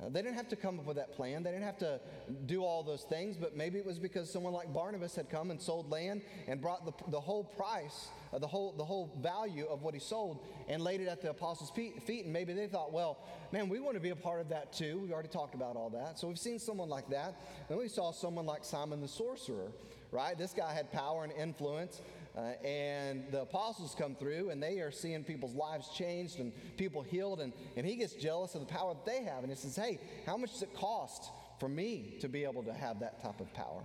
Uh, 0.00 0.08
they 0.08 0.22
didn't 0.22 0.36
have 0.36 0.48
to 0.48 0.56
come 0.56 0.78
up 0.78 0.86
with 0.86 0.96
that 0.96 1.12
plan. 1.12 1.42
They 1.42 1.50
didn't 1.50 1.64
have 1.64 1.78
to 1.78 2.00
do 2.46 2.64
all 2.64 2.82
those 2.82 3.02
things, 3.02 3.36
but 3.36 3.56
maybe 3.56 3.78
it 3.78 3.84
was 3.84 3.98
because 3.98 4.30
someone 4.30 4.52
like 4.52 4.72
Barnabas 4.72 5.14
had 5.14 5.28
come 5.28 5.50
and 5.50 5.60
sold 5.60 5.90
land 5.90 6.22
and 6.48 6.60
brought 6.60 6.86
the, 6.86 6.92
the 7.10 7.20
whole 7.20 7.44
price, 7.44 8.08
uh, 8.32 8.38
the, 8.38 8.46
whole, 8.46 8.72
the 8.72 8.84
whole 8.84 9.12
value 9.20 9.66
of 9.66 9.82
what 9.82 9.92
he 9.92 10.00
sold 10.00 10.46
and 10.68 10.82
laid 10.82 11.00
it 11.00 11.08
at 11.08 11.20
the 11.20 11.30
apostles' 11.30 11.70
feet, 11.70 12.02
feet. 12.02 12.24
And 12.24 12.32
maybe 12.32 12.52
they 12.52 12.66
thought, 12.66 12.92
well, 12.92 13.18
man, 13.52 13.68
we 13.68 13.78
want 13.80 13.94
to 13.94 14.00
be 14.00 14.10
a 14.10 14.16
part 14.16 14.40
of 14.40 14.48
that 14.48 14.72
too. 14.72 14.98
We 14.98 15.12
already 15.12 15.28
talked 15.28 15.54
about 15.54 15.76
all 15.76 15.90
that. 15.90 16.18
So 16.18 16.28
we've 16.28 16.38
seen 16.38 16.58
someone 16.58 16.88
like 16.88 17.08
that. 17.10 17.40
Then 17.68 17.78
we 17.78 17.88
saw 17.88 18.12
someone 18.12 18.46
like 18.46 18.64
Simon 18.64 19.00
the 19.00 19.08
sorcerer, 19.08 19.70
right? 20.12 20.36
This 20.38 20.52
guy 20.52 20.72
had 20.72 20.90
power 20.90 21.24
and 21.24 21.32
influence. 21.32 22.00
Uh, 22.36 22.52
and 22.64 23.24
the 23.32 23.42
apostles 23.42 23.96
come 23.98 24.14
through 24.14 24.50
and 24.50 24.62
they 24.62 24.78
are 24.78 24.92
seeing 24.92 25.24
people's 25.24 25.54
lives 25.54 25.88
changed 25.88 26.38
and 26.38 26.52
people 26.76 27.02
healed. 27.02 27.40
And, 27.40 27.52
and 27.76 27.84
he 27.84 27.96
gets 27.96 28.14
jealous 28.14 28.54
of 28.54 28.60
the 28.60 28.72
power 28.72 28.94
that 28.94 29.04
they 29.04 29.24
have. 29.24 29.42
And 29.42 29.48
he 29.48 29.56
says, 29.56 29.76
Hey, 29.76 29.98
how 30.26 30.36
much 30.36 30.52
does 30.52 30.62
it 30.62 30.74
cost 30.74 31.30
for 31.58 31.68
me 31.68 32.16
to 32.20 32.28
be 32.28 32.44
able 32.44 32.62
to 32.62 32.72
have 32.72 33.00
that 33.00 33.22
type 33.22 33.40
of 33.40 33.52
power? 33.52 33.82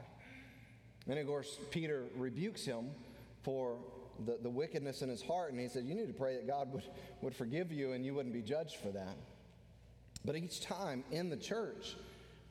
And 1.08 1.18
of 1.18 1.26
course, 1.28 1.58
Peter 1.72 2.06
rebukes 2.16 2.66
him 2.66 2.92
for 3.44 3.78
the, 4.26 4.38
the 4.42 4.50
wickedness 4.50 5.02
in 5.02 5.10
his 5.10 5.22
heart. 5.22 5.52
And 5.52 5.60
he 5.60 5.68
said, 5.68 5.86
You 5.86 5.96
need 5.96 6.08
to 6.08 6.14
pray 6.14 6.36
that 6.36 6.48
God 6.48 6.72
would, 6.72 6.84
would 7.22 7.36
forgive 7.36 7.72
you 7.72 7.94
and 7.94 8.06
you 8.06 8.14
wouldn't 8.14 8.34
be 8.34 8.42
judged 8.42 8.78
for 8.78 8.90
that. 8.90 9.18
But 10.24 10.36
each 10.36 10.62
time 10.62 11.04
in 11.12 11.30
the 11.30 11.38
church, 11.38 11.96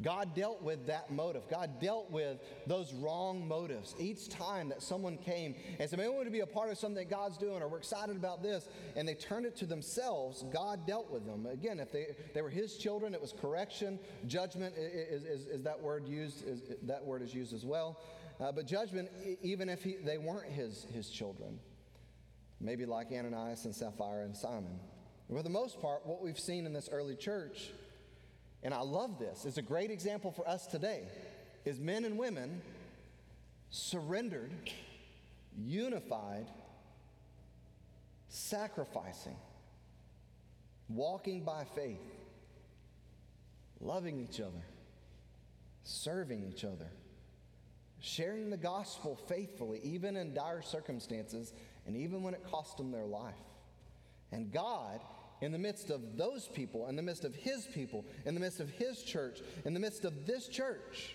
God 0.02 0.34
dealt 0.34 0.60
with 0.60 0.86
that 0.88 1.12
motive. 1.12 1.48
God 1.48 1.80
dealt 1.80 2.10
with 2.10 2.38
those 2.66 2.92
wrong 2.92 3.46
motives. 3.46 3.94
Each 3.98 4.28
time 4.28 4.68
that 4.70 4.82
someone 4.82 5.16
came 5.16 5.54
and 5.78 5.88
said, 5.88 5.98
"Man, 5.98 6.10
we 6.10 6.14
want 6.16 6.26
to 6.26 6.32
be 6.32 6.40
a 6.40 6.46
part 6.46 6.70
of 6.70 6.78
something 6.78 6.96
that 6.96 7.10
God's 7.10 7.38
doing, 7.38 7.62
or 7.62 7.68
we're 7.68 7.78
excited 7.78 8.16
about 8.16 8.42
this," 8.42 8.68
and 8.96 9.06
they 9.06 9.14
turned 9.14 9.46
it 9.46 9.54
to 9.56 9.66
themselves, 9.66 10.44
God 10.52 10.84
dealt 10.86 11.10
with 11.10 11.24
them. 11.26 11.46
Again, 11.46 11.78
if 11.78 11.92
they, 11.92 12.16
they 12.34 12.42
were 12.42 12.50
His 12.50 12.76
children, 12.76 13.14
it 13.14 13.20
was 13.20 13.32
correction. 13.32 14.00
Judgment 14.26 14.74
is, 14.76 15.24
is, 15.24 15.46
is 15.46 15.62
that 15.62 15.80
word 15.80 16.08
used? 16.08 16.46
Is, 16.46 16.62
that 16.82 17.04
word 17.04 17.22
is 17.22 17.32
used 17.32 17.54
as 17.54 17.64
well. 17.64 18.00
Uh, 18.40 18.50
but 18.50 18.66
judgment, 18.66 19.08
even 19.42 19.68
if 19.68 19.84
he, 19.84 19.94
they 20.04 20.18
weren't 20.18 20.50
His 20.50 20.88
His 20.92 21.08
children, 21.08 21.60
maybe 22.60 22.84
like 22.84 23.12
Ananias 23.12 23.64
and 23.64 23.74
Sapphira 23.74 24.24
and 24.24 24.36
Simon. 24.36 24.80
For 25.30 25.42
the 25.42 25.50
most 25.50 25.80
part, 25.80 26.04
what 26.04 26.20
we've 26.20 26.38
seen 26.38 26.66
in 26.66 26.72
this 26.72 26.88
early 26.92 27.16
church 27.16 27.70
and 28.64 28.72
I 28.72 28.80
love 28.80 29.18
this, 29.18 29.44
it's 29.44 29.58
a 29.58 29.62
great 29.62 29.90
example 29.90 30.32
for 30.32 30.48
us 30.48 30.66
today, 30.66 31.02
is 31.66 31.78
men 31.78 32.04
and 32.04 32.18
women 32.18 32.62
surrendered, 33.70 34.50
unified, 35.56 36.46
sacrificing, 38.28 39.36
walking 40.88 41.44
by 41.44 41.64
faith, 41.74 42.00
loving 43.80 44.18
each 44.18 44.40
other, 44.40 44.64
serving 45.82 46.42
each 46.42 46.64
other, 46.64 46.90
sharing 48.00 48.48
the 48.48 48.56
gospel 48.56 49.14
faithfully, 49.28 49.80
even 49.82 50.16
in 50.16 50.32
dire 50.32 50.62
circumstances, 50.62 51.52
and 51.86 51.96
even 51.96 52.22
when 52.22 52.32
it 52.32 52.42
cost 52.50 52.78
them 52.78 52.90
their 52.90 53.04
life. 53.04 53.34
And 54.32 54.50
God 54.50 55.00
in 55.44 55.52
the 55.52 55.58
midst 55.58 55.90
of 55.90 56.16
those 56.16 56.48
people, 56.48 56.88
in 56.88 56.96
the 56.96 57.02
midst 57.02 57.22
of 57.22 57.34
his 57.34 57.66
people, 57.66 58.06
in 58.24 58.32
the 58.32 58.40
midst 58.40 58.60
of 58.60 58.70
his 58.70 59.02
church, 59.02 59.42
in 59.66 59.74
the 59.74 59.80
midst 59.80 60.06
of 60.06 60.26
this 60.26 60.48
church, 60.48 61.14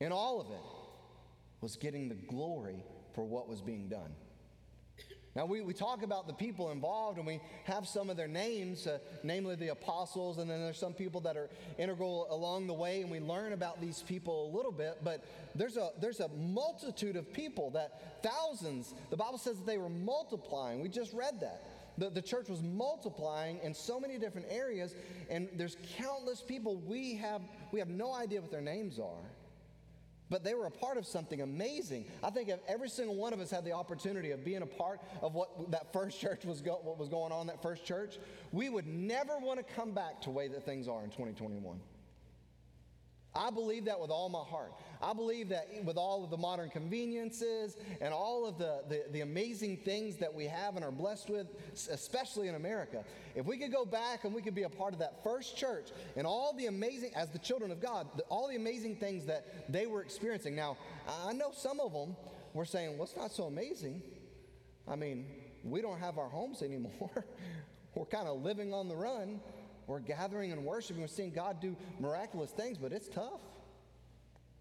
in 0.00 0.12
all 0.12 0.40
of 0.40 0.50
it, 0.50 0.64
was 1.60 1.76
getting 1.76 2.08
the 2.08 2.14
glory 2.14 2.82
for 3.14 3.22
what 3.22 3.48
was 3.48 3.60
being 3.60 3.88
done. 3.88 4.14
Now, 5.36 5.44
we, 5.44 5.60
we 5.60 5.74
talk 5.74 6.02
about 6.02 6.26
the 6.26 6.32
people 6.32 6.70
involved 6.70 7.18
and 7.18 7.26
we 7.26 7.38
have 7.64 7.86
some 7.86 8.08
of 8.08 8.16
their 8.16 8.26
names, 8.26 8.86
uh, 8.86 8.98
namely 9.22 9.54
the 9.54 9.68
apostles, 9.68 10.38
and 10.38 10.50
then 10.50 10.60
there's 10.60 10.78
some 10.78 10.94
people 10.94 11.20
that 11.20 11.36
are 11.36 11.50
integral 11.76 12.28
along 12.30 12.66
the 12.66 12.72
way, 12.72 13.02
and 13.02 13.10
we 13.10 13.20
learn 13.20 13.52
about 13.52 13.78
these 13.78 14.02
people 14.02 14.50
a 14.50 14.56
little 14.56 14.72
bit. 14.72 15.00
But 15.04 15.22
there's 15.54 15.76
a, 15.76 15.90
there's 16.00 16.20
a 16.20 16.28
multitude 16.28 17.16
of 17.16 17.30
people 17.30 17.70
that 17.72 18.22
thousands, 18.22 18.94
the 19.10 19.18
Bible 19.18 19.36
says 19.36 19.58
that 19.58 19.66
they 19.66 19.78
were 19.78 19.90
multiplying. 19.90 20.80
We 20.80 20.88
just 20.88 21.12
read 21.12 21.40
that. 21.40 21.62
The, 21.98 22.10
the 22.10 22.22
church 22.22 22.48
was 22.48 22.62
multiplying 22.62 23.58
in 23.62 23.74
so 23.74 23.98
many 23.98 24.18
different 24.18 24.46
areas, 24.50 24.94
and 25.28 25.48
there's 25.56 25.76
countless 25.96 26.40
people 26.40 26.76
we 26.76 27.16
have, 27.16 27.42
we 27.72 27.80
have 27.80 27.88
no 27.88 28.14
idea 28.14 28.40
what 28.40 28.52
their 28.52 28.60
names 28.60 28.98
are. 28.98 29.26
But 30.30 30.44
they 30.44 30.54
were 30.54 30.66
a 30.66 30.70
part 30.70 30.98
of 30.98 31.06
something 31.06 31.40
amazing. 31.40 32.04
I 32.22 32.30
think 32.30 32.50
if 32.50 32.60
every 32.68 32.88
single 32.88 33.16
one 33.16 33.32
of 33.32 33.40
us 33.40 33.50
had 33.50 33.64
the 33.64 33.72
opportunity 33.72 34.30
of 34.30 34.44
being 34.44 34.62
a 34.62 34.66
part 34.66 35.00
of 35.22 35.34
what 35.34 35.70
that 35.70 35.92
first 35.92 36.20
church 36.20 36.44
was, 36.44 36.60
go, 36.60 36.78
what 36.82 36.98
was 36.98 37.08
going 37.08 37.32
on 37.32 37.42
in 37.42 37.46
that 37.48 37.62
first 37.62 37.84
church, 37.84 38.18
we 38.52 38.68
would 38.68 38.86
never 38.86 39.38
want 39.38 39.58
to 39.58 39.74
come 39.74 39.92
back 39.92 40.20
to 40.20 40.26
the 40.26 40.34
way 40.34 40.46
that 40.48 40.64
things 40.64 40.86
are 40.86 41.02
in 41.02 41.10
2021. 41.10 41.80
I 43.38 43.50
believe 43.50 43.84
that 43.84 44.00
with 44.00 44.10
all 44.10 44.28
my 44.28 44.42
heart. 44.42 44.72
I 45.00 45.12
believe 45.12 45.48
that 45.50 45.68
with 45.84 45.96
all 45.96 46.24
of 46.24 46.30
the 46.30 46.36
modern 46.36 46.70
conveniences 46.70 47.76
and 48.00 48.12
all 48.12 48.44
of 48.46 48.58
the, 48.58 48.82
the, 48.88 49.04
the, 49.12 49.20
amazing 49.20 49.76
things 49.76 50.16
that 50.16 50.34
we 50.34 50.46
have 50.46 50.74
and 50.74 50.84
are 50.84 50.90
blessed 50.90 51.30
with, 51.30 51.46
especially 51.88 52.48
in 52.48 52.56
America, 52.56 53.04
if 53.36 53.46
we 53.46 53.56
could 53.56 53.72
go 53.72 53.84
back 53.84 54.24
and 54.24 54.34
we 54.34 54.42
could 54.42 54.56
be 54.56 54.64
a 54.64 54.68
part 54.68 54.92
of 54.92 54.98
that 54.98 55.22
first 55.22 55.56
church 55.56 55.90
and 56.16 56.26
all 56.26 56.52
the 56.52 56.66
amazing, 56.66 57.12
as 57.14 57.30
the 57.30 57.38
children 57.38 57.70
of 57.70 57.80
God, 57.80 58.08
the, 58.16 58.24
all 58.24 58.48
the 58.48 58.56
amazing 58.56 58.96
things 58.96 59.24
that 59.26 59.70
they 59.72 59.86
were 59.86 60.02
experiencing. 60.02 60.56
Now, 60.56 60.76
I 61.24 61.32
know 61.32 61.52
some 61.54 61.78
of 61.78 61.92
them 61.92 62.16
were 62.54 62.64
saying, 62.64 62.98
well, 62.98 63.04
it's 63.04 63.16
not 63.16 63.30
so 63.30 63.44
amazing. 63.44 64.02
I 64.88 64.96
mean, 64.96 65.26
we 65.62 65.80
don't 65.80 66.00
have 66.00 66.18
our 66.18 66.28
homes 66.28 66.60
anymore. 66.62 67.24
we're 67.94 68.06
kind 68.06 68.26
of 68.26 68.42
living 68.42 68.74
on 68.74 68.88
the 68.88 68.96
run. 68.96 69.40
We're 69.88 70.00
gathering 70.00 70.52
and 70.52 70.64
worshiping. 70.64 71.00
We're 71.00 71.08
seeing 71.08 71.32
God 71.32 71.60
do 71.60 71.74
miraculous 71.98 72.50
things, 72.50 72.76
but 72.76 72.92
it's 72.92 73.08
tough. 73.08 73.40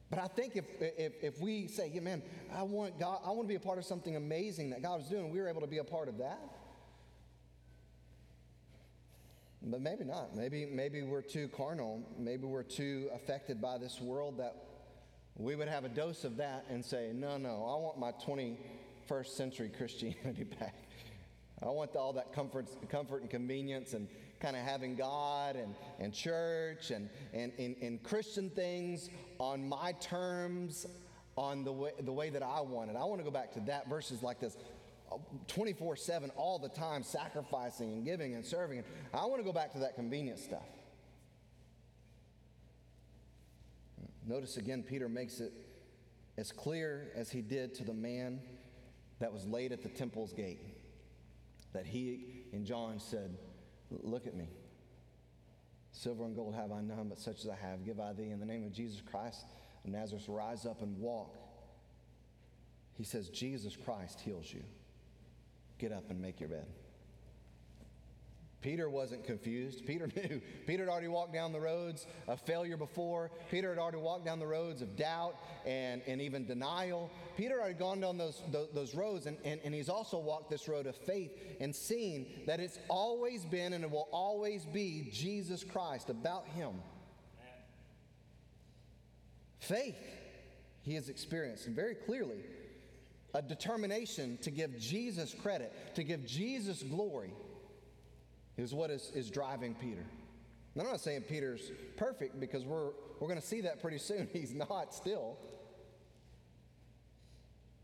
But 0.09 0.19
I 0.19 0.27
think 0.27 0.55
if, 0.55 0.63
if, 0.79 1.21
if 1.21 1.41
we 1.41 1.67
say, 1.67 1.91
yeah, 1.93 1.99
man, 1.99 2.23
I 2.55 2.63
want 2.63 2.97
God, 2.97 3.19
I 3.25 3.31
want 3.31 3.41
to 3.41 3.47
be 3.47 3.55
a 3.55 3.59
part 3.59 3.77
of 3.77 3.83
something 3.83 4.15
amazing 4.15 4.69
that 4.69 4.81
God 4.81 4.99
was 4.99 5.09
doing, 5.09 5.29
we 5.29 5.39
were 5.39 5.49
able 5.49 5.59
to 5.61 5.67
be 5.67 5.79
a 5.79 5.83
part 5.83 6.07
of 6.07 6.19
that. 6.19 6.39
But 9.61 9.81
maybe 9.81 10.05
not. 10.05 10.33
Maybe, 10.33 10.65
maybe 10.65 11.01
we're 11.01 11.21
too 11.21 11.49
carnal. 11.49 12.01
Maybe 12.17 12.45
we're 12.45 12.63
too 12.63 13.09
affected 13.13 13.61
by 13.61 13.77
this 13.77 13.99
world 13.99 14.37
that 14.37 14.55
we 15.35 15.57
would 15.57 15.67
have 15.67 15.83
a 15.83 15.89
dose 15.89 16.23
of 16.23 16.37
that 16.37 16.65
and 16.69 16.85
say, 16.85 17.11
no, 17.13 17.37
no, 17.37 17.49
I 17.49 17.75
want 17.75 17.99
my 17.99 18.13
21st 18.25 19.27
century 19.27 19.69
Christianity 19.75 20.43
back. 20.59 20.75
I 21.61 21.65
want 21.65 21.97
all 21.97 22.13
that 22.13 22.31
comfort, 22.31 22.67
comfort 22.87 23.23
and 23.23 23.29
convenience 23.29 23.93
and 23.93 24.07
kind 24.39 24.55
of 24.55 24.63
having 24.63 24.95
God 24.95 25.55
and, 25.55 25.75
and 25.99 26.13
church 26.13 26.91
and, 26.91 27.09
and, 27.33 27.51
and, 27.57 27.75
and 27.81 28.03
Christian 28.03 28.49
things 28.49 29.09
on 29.39 29.67
my 29.67 29.93
terms, 29.93 30.85
on 31.35 31.63
the 31.63 31.71
way, 31.71 31.91
the 31.99 32.11
way 32.11 32.29
that 32.29 32.43
I 32.43 32.61
want 32.61 32.89
it. 32.89 32.95
I 32.95 33.03
want 33.05 33.19
to 33.19 33.25
go 33.25 33.31
back 33.31 33.53
to 33.53 33.59
that 33.61 33.87
verses 33.87 34.23
like 34.23 34.39
this 34.39 34.57
24 35.47 35.95
7 35.95 36.31
all 36.35 36.59
the 36.59 36.69
time, 36.69 37.03
sacrificing 37.03 37.93
and 37.93 38.05
giving 38.05 38.35
and 38.35 38.45
serving. 38.45 38.83
I 39.13 39.25
want 39.25 39.39
to 39.39 39.45
go 39.45 39.53
back 39.53 39.71
to 39.73 39.79
that 39.79 39.95
convenient 39.95 40.39
stuff. 40.39 40.65
Notice 44.25 44.57
again, 44.57 44.83
Peter 44.83 45.07
makes 45.07 45.39
it 45.39 45.53
as 46.37 46.51
clear 46.51 47.11
as 47.15 47.31
he 47.31 47.41
did 47.41 47.73
to 47.75 47.85
the 47.85 47.93
man 47.93 48.41
that 49.19 49.31
was 49.31 49.45
laid 49.45 49.71
at 49.71 49.81
the 49.81 49.89
temple's 49.89 50.33
gate 50.33 50.59
that 51.73 51.85
he 51.85 52.43
and 52.53 52.65
John 52.65 52.99
said, 52.99 53.37
Look 53.89 54.27
at 54.27 54.35
me. 54.35 54.49
Silver 55.91 56.25
and 56.25 56.35
gold 56.35 56.53
have 56.55 56.71
I 56.71 56.81
none, 56.81 57.07
but 57.09 57.19
such 57.19 57.43
as 57.43 57.49
I 57.49 57.55
have, 57.55 57.85
give 57.85 57.99
I 57.99 58.13
thee. 58.13 58.29
In 58.29 58.39
the 58.39 58.45
name 58.45 58.65
of 58.65 58.71
Jesus 58.71 59.01
Christ 59.01 59.45
of 59.83 59.91
Nazareth, 59.91 60.27
rise 60.27 60.65
up 60.65 60.81
and 60.81 60.97
walk. 60.99 61.35
He 62.93 63.03
says, 63.03 63.29
Jesus 63.29 63.75
Christ 63.75 64.19
heals 64.19 64.51
you. 64.51 64.63
Get 65.77 65.91
up 65.91 66.09
and 66.09 66.21
make 66.21 66.39
your 66.39 66.49
bed. 66.49 66.67
Peter 68.61 68.89
wasn't 68.89 69.23
confused. 69.23 69.85
Peter 69.85 70.09
knew. 70.15 70.41
Peter 70.65 70.83
had 70.83 70.89
already 70.89 71.07
walked 71.07 71.33
down 71.33 71.51
the 71.51 71.59
roads 71.59 72.07
of 72.27 72.41
failure 72.41 72.77
before. 72.77 73.31
Peter 73.51 73.69
had 73.69 73.77
already 73.77 73.97
walked 73.97 74.25
down 74.25 74.39
the 74.39 74.47
roads 74.47 74.81
of 74.81 74.95
doubt 74.95 75.35
and, 75.65 76.01
and 76.07 76.21
even 76.21 76.45
denial. 76.45 77.11
Peter 77.37 77.61
had 77.61 77.77
gone 77.77 77.99
down 77.99 78.17
those, 78.17 78.41
those, 78.51 78.69
those 78.73 78.95
roads, 78.95 79.25
and, 79.25 79.37
and, 79.45 79.59
and 79.63 79.73
he's 79.73 79.89
also 79.89 80.17
walked 80.17 80.49
this 80.49 80.67
road 80.67 80.87
of 80.87 80.95
faith 80.95 81.31
and 81.59 81.75
seen 81.75 82.27
that 82.47 82.59
it's 82.59 82.79
always 82.89 83.45
been 83.45 83.73
and 83.73 83.83
it 83.83 83.91
will 83.91 84.09
always 84.11 84.65
be 84.65 85.09
Jesus 85.13 85.63
Christ, 85.63 86.09
about 86.09 86.47
Him. 86.47 86.73
Faith, 89.59 89.97
he 90.83 90.93
has 90.93 91.09
experienced 91.09 91.67
very 91.67 91.93
clearly 91.93 92.37
a 93.33 93.41
determination 93.41 94.37
to 94.41 94.49
give 94.49 94.79
Jesus 94.79 95.33
credit, 95.33 95.73
to 95.95 96.03
give 96.03 96.25
Jesus 96.25 96.81
glory 96.81 97.33
is 98.57 98.73
what 98.73 98.89
is, 98.89 99.11
is 99.13 99.29
driving 99.29 99.75
Peter. 99.75 100.05
I'm 100.79 100.85
not 100.85 100.99
saying 100.99 101.21
Peter's 101.21 101.71
perfect 101.95 102.39
because 102.39 102.63
we're, 102.63 102.91
we're 103.19 103.27
going 103.27 103.39
to 103.39 103.45
see 103.45 103.61
that 103.61 103.81
pretty 103.81 103.97
soon. 103.97 104.27
He's 104.33 104.53
not 104.53 104.93
still. 104.93 105.37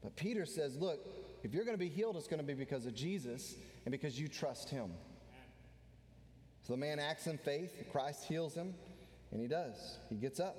But 0.04 0.16
Peter 0.16 0.46
says, 0.46 0.76
look, 0.78 1.00
if 1.44 1.54
you're 1.54 1.66
going 1.66 1.78
to 1.78 1.84
be 1.84 1.90
healed, 1.90 2.18
it's 2.18 2.28
going 2.28 2.42
to 2.42 2.46
be 2.46 2.54
because 2.54 2.86
of 2.86 2.94
Jesus 2.94 3.56
and 3.86 3.92
because 3.92 4.20
you 4.20 4.28
trust 4.28 4.70
him. 4.70 4.92
So 6.68 6.74
the 6.74 6.78
man 6.78 7.00
acts 7.00 7.28
in 7.28 7.38
faith, 7.38 7.72
Christ 7.92 8.26
heals 8.26 8.54
him, 8.54 8.74
and 9.32 9.42
he 9.42 9.48
does. 9.48 9.98
He 10.10 10.16
gets 10.16 10.40
up. 10.40 10.58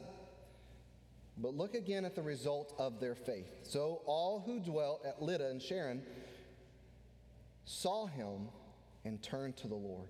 But 1.39 1.55
look 1.55 1.75
again 1.75 2.05
at 2.05 2.15
the 2.15 2.23
result 2.23 2.75
of 2.79 3.01
their 3.01 3.15
faith. 3.15 3.49
So 3.63 4.03
all 4.07 4.43
who 4.45 4.61
dwelt 4.61 5.05
at 5.07 5.23
Lydda 5.23 5.49
and 5.49 5.61
Sharon 5.61 6.03
saw 7.65 8.07
him 8.07 8.49
and 9.05 9.23
turn 9.23 9.53
to 9.55 9.69
the 9.69 9.75
Lord. 9.75 10.09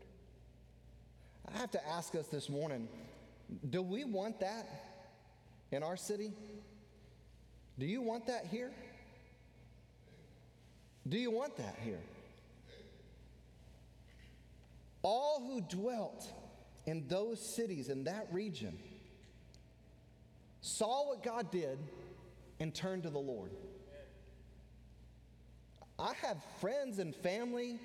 I 1.52 1.58
have 1.58 1.70
to 1.72 1.88
ask 1.88 2.14
us 2.14 2.28
this 2.28 2.48
morning 2.48 2.88
do 3.68 3.82
we 3.82 4.04
want 4.04 4.40
that 4.40 4.66
in 5.70 5.82
our 5.82 5.96
city? 5.96 6.32
Do 7.78 7.86
you 7.86 8.00
want 8.00 8.26
that 8.26 8.46
here? 8.46 8.70
Do 11.06 11.18
you 11.18 11.30
want 11.30 11.56
that 11.56 11.76
here? 11.82 12.00
All 15.02 15.40
who 15.40 15.60
dwelt 15.60 16.26
in 16.86 17.06
those 17.08 17.54
cities, 17.54 17.90
in 17.90 18.04
that 18.04 18.28
region, 18.32 18.78
saw 20.62 21.08
what 21.08 21.22
God 21.22 21.50
did 21.50 21.78
and 22.60 22.74
turned 22.74 23.02
to 23.02 23.10
the 23.10 23.18
Lord. 23.18 23.50
I 25.98 26.14
have 26.22 26.38
friends 26.60 26.98
and 26.98 27.14
family 27.14 27.78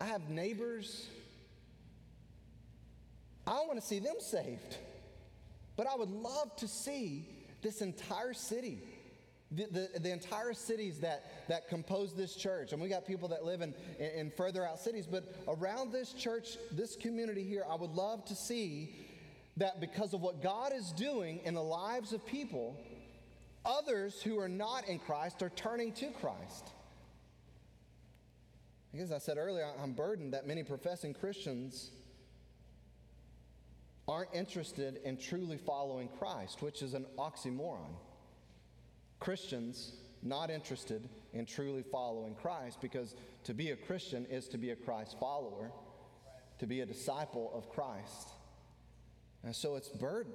I 0.00 0.06
have 0.06 0.30
neighbors. 0.30 1.06
I 3.46 3.52
want 3.66 3.80
to 3.80 3.86
see 3.86 3.98
them 3.98 4.16
saved. 4.18 4.76
But 5.76 5.86
I 5.86 5.94
would 5.96 6.10
love 6.10 6.56
to 6.56 6.68
see 6.68 7.26
this 7.62 7.82
entire 7.82 8.32
city, 8.32 8.78
the, 9.50 9.66
the, 9.70 10.00
the, 10.00 10.10
entire 10.10 10.54
cities 10.54 11.00
that, 11.00 11.48
that 11.48 11.68
compose 11.68 12.14
this 12.14 12.34
church. 12.34 12.72
And 12.72 12.80
we 12.80 12.88
got 12.88 13.06
people 13.06 13.28
that 13.28 13.44
live 13.44 13.60
in, 13.60 13.74
in, 13.98 14.10
in 14.10 14.30
further 14.30 14.66
out 14.66 14.78
cities, 14.78 15.06
but 15.06 15.24
around 15.48 15.92
this 15.92 16.12
church, 16.12 16.56
this 16.72 16.96
community 16.96 17.42
here, 17.42 17.64
I 17.68 17.74
would 17.74 17.92
love 17.92 18.24
to 18.26 18.34
see 18.34 18.94
that 19.58 19.80
because 19.80 20.14
of 20.14 20.22
what 20.22 20.42
God 20.42 20.72
is 20.74 20.92
doing 20.92 21.40
in 21.44 21.54
the 21.54 21.62
lives 21.62 22.12
of 22.12 22.24
people, 22.24 22.76
others 23.64 24.22
who 24.22 24.38
are 24.38 24.48
not 24.48 24.88
in 24.88 24.98
Christ 24.98 25.42
are 25.42 25.50
turning 25.50 25.92
to 25.94 26.08
Christ. 26.08 26.70
As 28.98 29.12
I 29.12 29.18
said 29.18 29.38
earlier, 29.38 29.68
I'm 29.80 29.92
burdened 29.92 30.34
that 30.34 30.46
many 30.46 30.64
professing 30.64 31.14
Christians 31.14 31.90
aren't 34.08 34.34
interested 34.34 35.00
in 35.04 35.16
truly 35.16 35.56
following 35.56 36.08
Christ, 36.18 36.60
which 36.60 36.82
is 36.82 36.94
an 36.94 37.06
oxymoron. 37.16 37.94
Christians 39.20 39.92
not 40.22 40.50
interested 40.50 41.08
in 41.32 41.46
truly 41.46 41.84
following 41.84 42.34
Christ 42.34 42.80
because 42.80 43.14
to 43.44 43.54
be 43.54 43.70
a 43.70 43.76
Christian 43.76 44.26
is 44.26 44.48
to 44.48 44.58
be 44.58 44.70
a 44.70 44.76
Christ 44.76 45.16
follower, 45.20 45.70
to 46.58 46.66
be 46.66 46.80
a 46.80 46.86
disciple 46.86 47.52
of 47.54 47.68
Christ. 47.70 48.30
And 49.44 49.54
so 49.54 49.76
it's, 49.76 49.88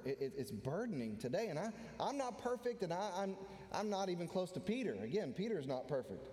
it, 0.04 0.32
it's 0.36 0.50
burdening 0.50 1.18
today. 1.18 1.48
And 1.48 1.58
I, 1.58 1.68
I'm 2.00 2.16
not 2.16 2.42
perfect, 2.42 2.82
and 2.82 2.92
I, 2.92 3.10
I'm, 3.16 3.36
I'm 3.70 3.90
not 3.90 4.08
even 4.08 4.26
close 4.26 4.50
to 4.52 4.60
Peter. 4.60 4.96
Again, 5.02 5.34
Peter's 5.36 5.66
not 5.66 5.86
perfect. 5.86 6.24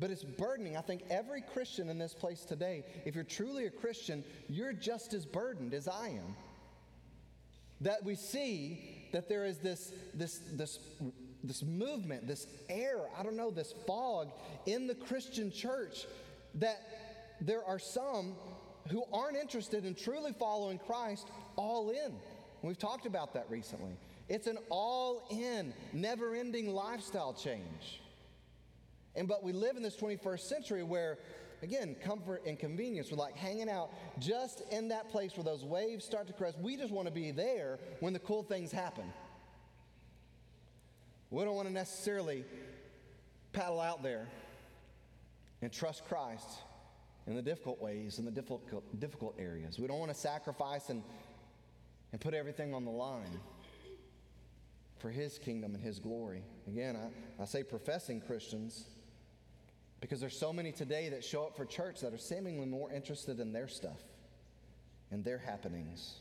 But 0.00 0.10
it's 0.10 0.24
burdening. 0.24 0.76
I 0.76 0.80
think 0.80 1.02
every 1.08 1.40
Christian 1.40 1.88
in 1.88 1.98
this 1.98 2.14
place 2.14 2.44
today, 2.44 2.84
if 3.04 3.14
you're 3.14 3.24
truly 3.24 3.66
a 3.66 3.70
Christian, 3.70 4.24
you're 4.48 4.72
just 4.72 5.14
as 5.14 5.24
burdened 5.24 5.72
as 5.72 5.86
I 5.86 6.08
am. 6.08 6.34
That 7.80 8.04
we 8.04 8.14
see 8.14 9.08
that 9.12 9.28
there 9.28 9.44
is 9.44 9.58
this, 9.58 9.92
this, 10.12 10.40
this, 10.52 10.78
this 11.44 11.62
movement, 11.62 12.26
this 12.26 12.46
air, 12.68 12.98
I 13.16 13.22
don't 13.22 13.36
know, 13.36 13.50
this 13.50 13.74
fog 13.86 14.32
in 14.66 14.86
the 14.86 14.94
Christian 14.94 15.52
church, 15.52 16.06
that 16.56 16.80
there 17.40 17.64
are 17.64 17.78
some 17.78 18.34
who 18.90 19.04
aren't 19.12 19.36
interested 19.36 19.84
in 19.84 19.94
truly 19.94 20.32
following 20.32 20.78
Christ 20.78 21.28
all 21.56 21.90
in. 21.90 22.14
We've 22.62 22.78
talked 22.78 23.06
about 23.06 23.34
that 23.34 23.46
recently. 23.48 23.96
It's 24.28 24.46
an 24.46 24.58
all 24.70 25.26
in, 25.30 25.74
never 25.92 26.34
ending 26.34 26.72
lifestyle 26.72 27.32
change. 27.32 28.00
And 29.16 29.28
but 29.28 29.42
we 29.42 29.52
live 29.52 29.76
in 29.76 29.82
this 29.82 29.96
21st 29.96 30.40
century 30.40 30.82
where, 30.82 31.18
again, 31.62 31.94
comfort 32.02 32.42
and 32.46 32.58
convenience, 32.58 33.10
we're 33.10 33.18
like 33.18 33.36
hanging 33.36 33.68
out 33.68 33.90
just 34.18 34.62
in 34.70 34.88
that 34.88 35.10
place 35.10 35.36
where 35.36 35.44
those 35.44 35.64
waves 35.64 36.04
start 36.04 36.26
to 36.26 36.32
crest. 36.32 36.58
We 36.58 36.76
just 36.76 36.92
want 36.92 37.06
to 37.06 37.14
be 37.14 37.30
there 37.30 37.78
when 38.00 38.12
the 38.12 38.18
cool 38.18 38.42
things 38.42 38.72
happen. 38.72 39.04
We 41.30 41.44
don't 41.44 41.54
want 41.54 41.68
to 41.68 41.74
necessarily 41.74 42.44
paddle 43.52 43.80
out 43.80 44.02
there 44.02 44.28
and 45.62 45.72
trust 45.72 46.04
Christ 46.06 46.46
in 47.26 47.34
the 47.34 47.42
difficult 47.42 47.80
ways, 47.80 48.18
in 48.18 48.24
the 48.24 48.30
difficult, 48.30 49.00
difficult 49.00 49.34
areas. 49.38 49.78
We 49.78 49.86
don't 49.86 49.98
want 49.98 50.12
to 50.12 50.18
sacrifice 50.18 50.90
and, 50.90 51.02
and 52.12 52.20
put 52.20 52.34
everything 52.34 52.74
on 52.74 52.84
the 52.84 52.90
line 52.90 53.40
for 54.98 55.10
His 55.10 55.38
kingdom 55.38 55.74
and 55.74 55.82
His 55.82 55.98
glory. 55.98 56.42
Again, 56.66 56.96
I, 56.96 57.42
I 57.42 57.46
say 57.46 57.62
professing 57.62 58.20
Christians 58.20 58.86
because 60.04 60.20
there's 60.20 60.38
so 60.38 60.52
many 60.52 60.70
today 60.70 61.08
that 61.08 61.24
show 61.24 61.44
up 61.44 61.56
for 61.56 61.64
church 61.64 62.02
that 62.02 62.12
are 62.12 62.18
seemingly 62.18 62.66
more 62.66 62.92
interested 62.92 63.40
in 63.40 63.54
their 63.54 63.66
stuff 63.66 64.02
and 65.10 65.24
their 65.24 65.38
happenings, 65.38 66.16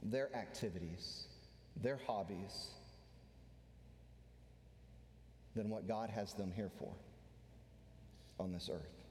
their 0.00 0.32
activities, 0.32 1.24
their 1.82 1.98
hobbies 2.06 2.68
than 5.56 5.68
what 5.70 5.88
God 5.88 6.08
has 6.08 6.34
them 6.34 6.52
here 6.54 6.70
for 6.78 6.92
on 8.38 8.52
this 8.52 8.70
earth. 8.72 9.02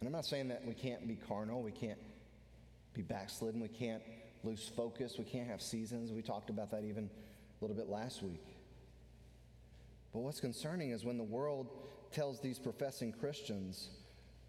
And 0.00 0.08
I'm 0.08 0.14
not 0.14 0.24
saying 0.24 0.48
that 0.48 0.64
we 0.64 0.72
can't 0.72 1.06
be 1.06 1.18
carnal, 1.28 1.60
we 1.60 1.72
can't 1.72 2.00
be 2.94 3.02
backslidden, 3.02 3.60
we 3.60 3.68
can't 3.68 4.02
lose 4.42 4.72
focus, 4.74 5.16
we 5.18 5.24
can't 5.24 5.50
have 5.50 5.60
seasons. 5.60 6.10
We 6.10 6.22
talked 6.22 6.48
about 6.48 6.70
that 6.70 6.84
even 6.84 7.10
a 7.60 7.62
little 7.62 7.76
bit 7.76 7.90
last 7.90 8.22
week. 8.22 8.47
But 10.12 10.20
what's 10.20 10.40
concerning 10.40 10.90
is 10.90 11.04
when 11.04 11.18
the 11.18 11.24
world 11.24 11.68
tells 12.12 12.40
these 12.40 12.58
professing 12.58 13.12
Christians, 13.12 13.90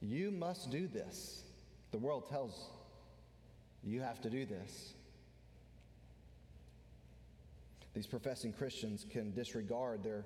you 0.02 0.32
must 0.32 0.72
do 0.72 0.88
this. 0.88 1.44
The 1.92 1.98
world 1.98 2.30
tells 2.30 2.70
you 3.84 4.02
have 4.02 4.22
to 4.22 4.30
do 4.30 4.46
this. 4.46 4.94
These 7.94 8.08
professing 8.08 8.54
Christians 8.54 9.06
can 9.10 9.34
disregard 9.34 10.04
their 10.04 10.24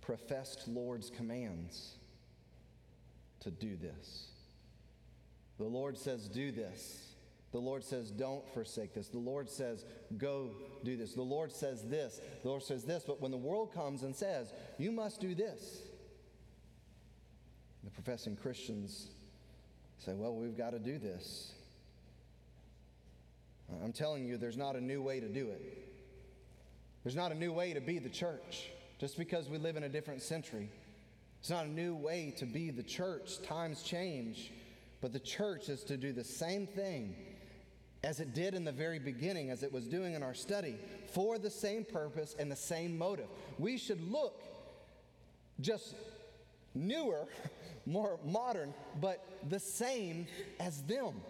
professed 0.00 0.66
Lord's 0.68 1.10
commands 1.10 1.96
to 3.40 3.50
do 3.50 3.76
this. 3.76 4.28
The 5.58 5.64
Lord 5.64 5.98
says, 5.98 6.28
Do 6.28 6.52
this. 6.52 7.09
The 7.52 7.58
Lord 7.58 7.82
says, 7.82 8.10
Don't 8.10 8.48
forsake 8.54 8.94
this. 8.94 9.08
The 9.08 9.18
Lord 9.18 9.48
says, 9.48 9.84
Go 10.16 10.50
do 10.84 10.96
this. 10.96 11.14
The 11.14 11.22
Lord 11.22 11.52
says 11.52 11.82
this. 11.88 12.20
The 12.42 12.48
Lord 12.48 12.62
says 12.62 12.84
this. 12.84 13.04
But 13.06 13.20
when 13.20 13.30
the 13.30 13.36
world 13.36 13.72
comes 13.74 14.02
and 14.02 14.14
says, 14.14 14.52
You 14.78 14.92
must 14.92 15.20
do 15.20 15.34
this, 15.34 15.82
the 17.82 17.90
professing 17.90 18.36
Christians 18.36 19.08
say, 19.98 20.14
Well, 20.14 20.34
we've 20.34 20.56
got 20.56 20.70
to 20.70 20.78
do 20.78 20.98
this. 20.98 21.52
I'm 23.84 23.92
telling 23.92 24.24
you, 24.24 24.36
there's 24.36 24.56
not 24.56 24.74
a 24.74 24.80
new 24.80 25.00
way 25.00 25.20
to 25.20 25.28
do 25.28 25.48
it. 25.48 25.86
There's 27.04 27.16
not 27.16 27.30
a 27.32 27.36
new 27.36 27.52
way 27.52 27.72
to 27.72 27.80
be 27.80 27.98
the 27.98 28.08
church 28.08 28.70
just 28.98 29.16
because 29.16 29.48
we 29.48 29.58
live 29.58 29.76
in 29.76 29.84
a 29.84 29.88
different 29.88 30.22
century. 30.22 30.68
It's 31.38 31.50
not 31.50 31.64
a 31.64 31.70
new 31.70 31.94
way 31.94 32.34
to 32.38 32.46
be 32.46 32.70
the 32.70 32.82
church. 32.82 33.40
Times 33.42 33.82
change, 33.82 34.52
but 35.00 35.12
the 35.12 35.20
church 35.20 35.68
is 35.68 35.82
to 35.84 35.96
do 35.96 36.12
the 36.12 36.24
same 36.24 36.66
thing 36.66 37.14
as 38.02 38.20
it 38.20 38.34
did 38.34 38.54
in 38.54 38.64
the 38.64 38.72
very 38.72 38.98
beginning, 38.98 39.50
as 39.50 39.62
it 39.62 39.72
was 39.72 39.86
doing 39.86 40.14
in 40.14 40.22
our 40.22 40.34
study, 40.34 40.76
for 41.12 41.38
the 41.38 41.50
same 41.50 41.84
purpose 41.84 42.34
and 42.38 42.50
the 42.50 42.56
same 42.56 42.96
motive. 42.96 43.26
We 43.58 43.76
should 43.76 44.00
look 44.10 44.42
just 45.60 45.94
newer, 46.74 47.26
more 47.86 48.18
modern, 48.24 48.72
but 49.00 49.24
the 49.48 49.60
same 49.60 50.26
as 50.58 50.82
them. 50.82 51.20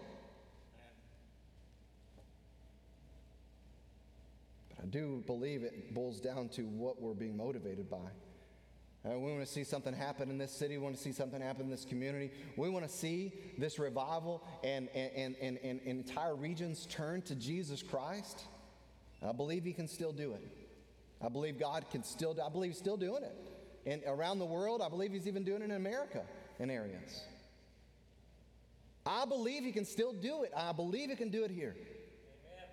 But 4.69 4.83
I 4.83 4.85
do 4.85 5.23
believe 5.27 5.63
it 5.63 5.93
boils 5.93 6.21
down 6.21 6.49
to 6.49 6.63
what 6.63 7.01
we're 7.01 7.13
being 7.13 7.35
motivated 7.35 7.89
by. 7.89 7.97
Uh, 9.03 9.17
we 9.17 9.31
want 9.31 9.39
to 9.43 9.51
see 9.51 9.63
something 9.63 9.93
happen 9.93 10.29
in 10.29 10.37
this 10.37 10.51
city. 10.51 10.77
We 10.77 10.83
want 10.83 10.95
to 10.95 11.01
see 11.01 11.11
something 11.11 11.41
happen 11.41 11.63
in 11.63 11.71
this 11.71 11.85
community. 11.85 12.31
We 12.55 12.69
want 12.69 12.85
to 12.85 12.91
see 12.91 13.33
this 13.57 13.79
revival 13.79 14.43
and, 14.63 14.89
and, 14.93 15.11
and, 15.15 15.35
and, 15.41 15.59
and 15.63 15.81
entire 15.81 16.35
regions 16.35 16.85
turn 16.85 17.23
to 17.23 17.35
Jesus 17.35 17.81
Christ. 17.81 18.43
I 19.27 19.31
believe 19.31 19.63
He 19.63 19.73
can 19.73 19.87
still 19.87 20.11
do 20.11 20.33
it. 20.33 20.47
I 21.23 21.29
believe 21.29 21.59
God 21.59 21.85
can 21.91 22.03
still 22.03 22.33
do 22.33 22.41
I 22.41 22.49
believe 22.49 22.71
He's 22.71 22.79
still 22.79 22.97
doing 22.97 23.23
it. 23.23 23.35
And 23.87 24.03
around 24.05 24.37
the 24.37 24.45
world, 24.45 24.83
I 24.83 24.89
believe 24.89 25.11
He's 25.11 25.27
even 25.27 25.43
doing 25.43 25.63
it 25.63 25.65
in 25.65 25.71
America 25.71 26.21
in 26.59 26.69
areas. 26.69 27.23
I 29.03 29.25
believe 29.25 29.63
He 29.63 29.71
can 29.71 29.85
still 29.85 30.13
do 30.13 30.43
it. 30.43 30.51
I 30.55 30.73
believe 30.73 31.09
He 31.09 31.15
can 31.15 31.29
do 31.29 31.43
it 31.43 31.49
here. 31.49 31.75
Amen. 31.75 32.69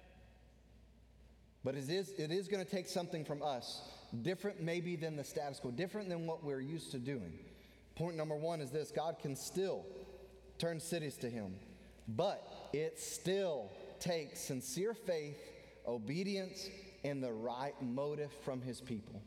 But 1.64 1.75
it 1.75 1.88
is, 1.88 2.11
it 2.19 2.31
is 2.31 2.49
going 2.49 2.62
to 2.62 2.71
take 2.71 2.87
something 2.87 3.25
from 3.25 3.43
us 3.43 3.81
different 4.23 4.61
maybe 4.61 4.97
than 4.97 5.16
the 5.16 5.25
status 5.25 5.61
quo, 5.61 5.71
different 5.71 6.09
than 6.09 6.27
what 6.27 6.42
we're 6.44 6.61
used 6.61 6.90
to 6.92 6.99
doing. 6.99 7.33
Point 7.94 8.16
number 8.16 8.37
one 8.37 8.61
is 8.61 8.71
this 8.71 8.90
God 8.90 9.18
can 9.21 9.35
still 9.35 9.85
turn 10.59 10.81
cities 10.81 11.16
to 11.18 11.31
Him, 11.31 11.55
but 12.09 12.71
it 12.73 12.99
still 12.99 13.71
takes 14.01 14.40
sincere 14.40 14.94
faith, 14.94 15.37
obedience, 15.87 16.68
and 17.05 17.23
the 17.23 17.33
right 17.33 17.75
motive 17.83 18.33
from 18.44 18.61
His 18.61 18.81
people. 18.81 19.23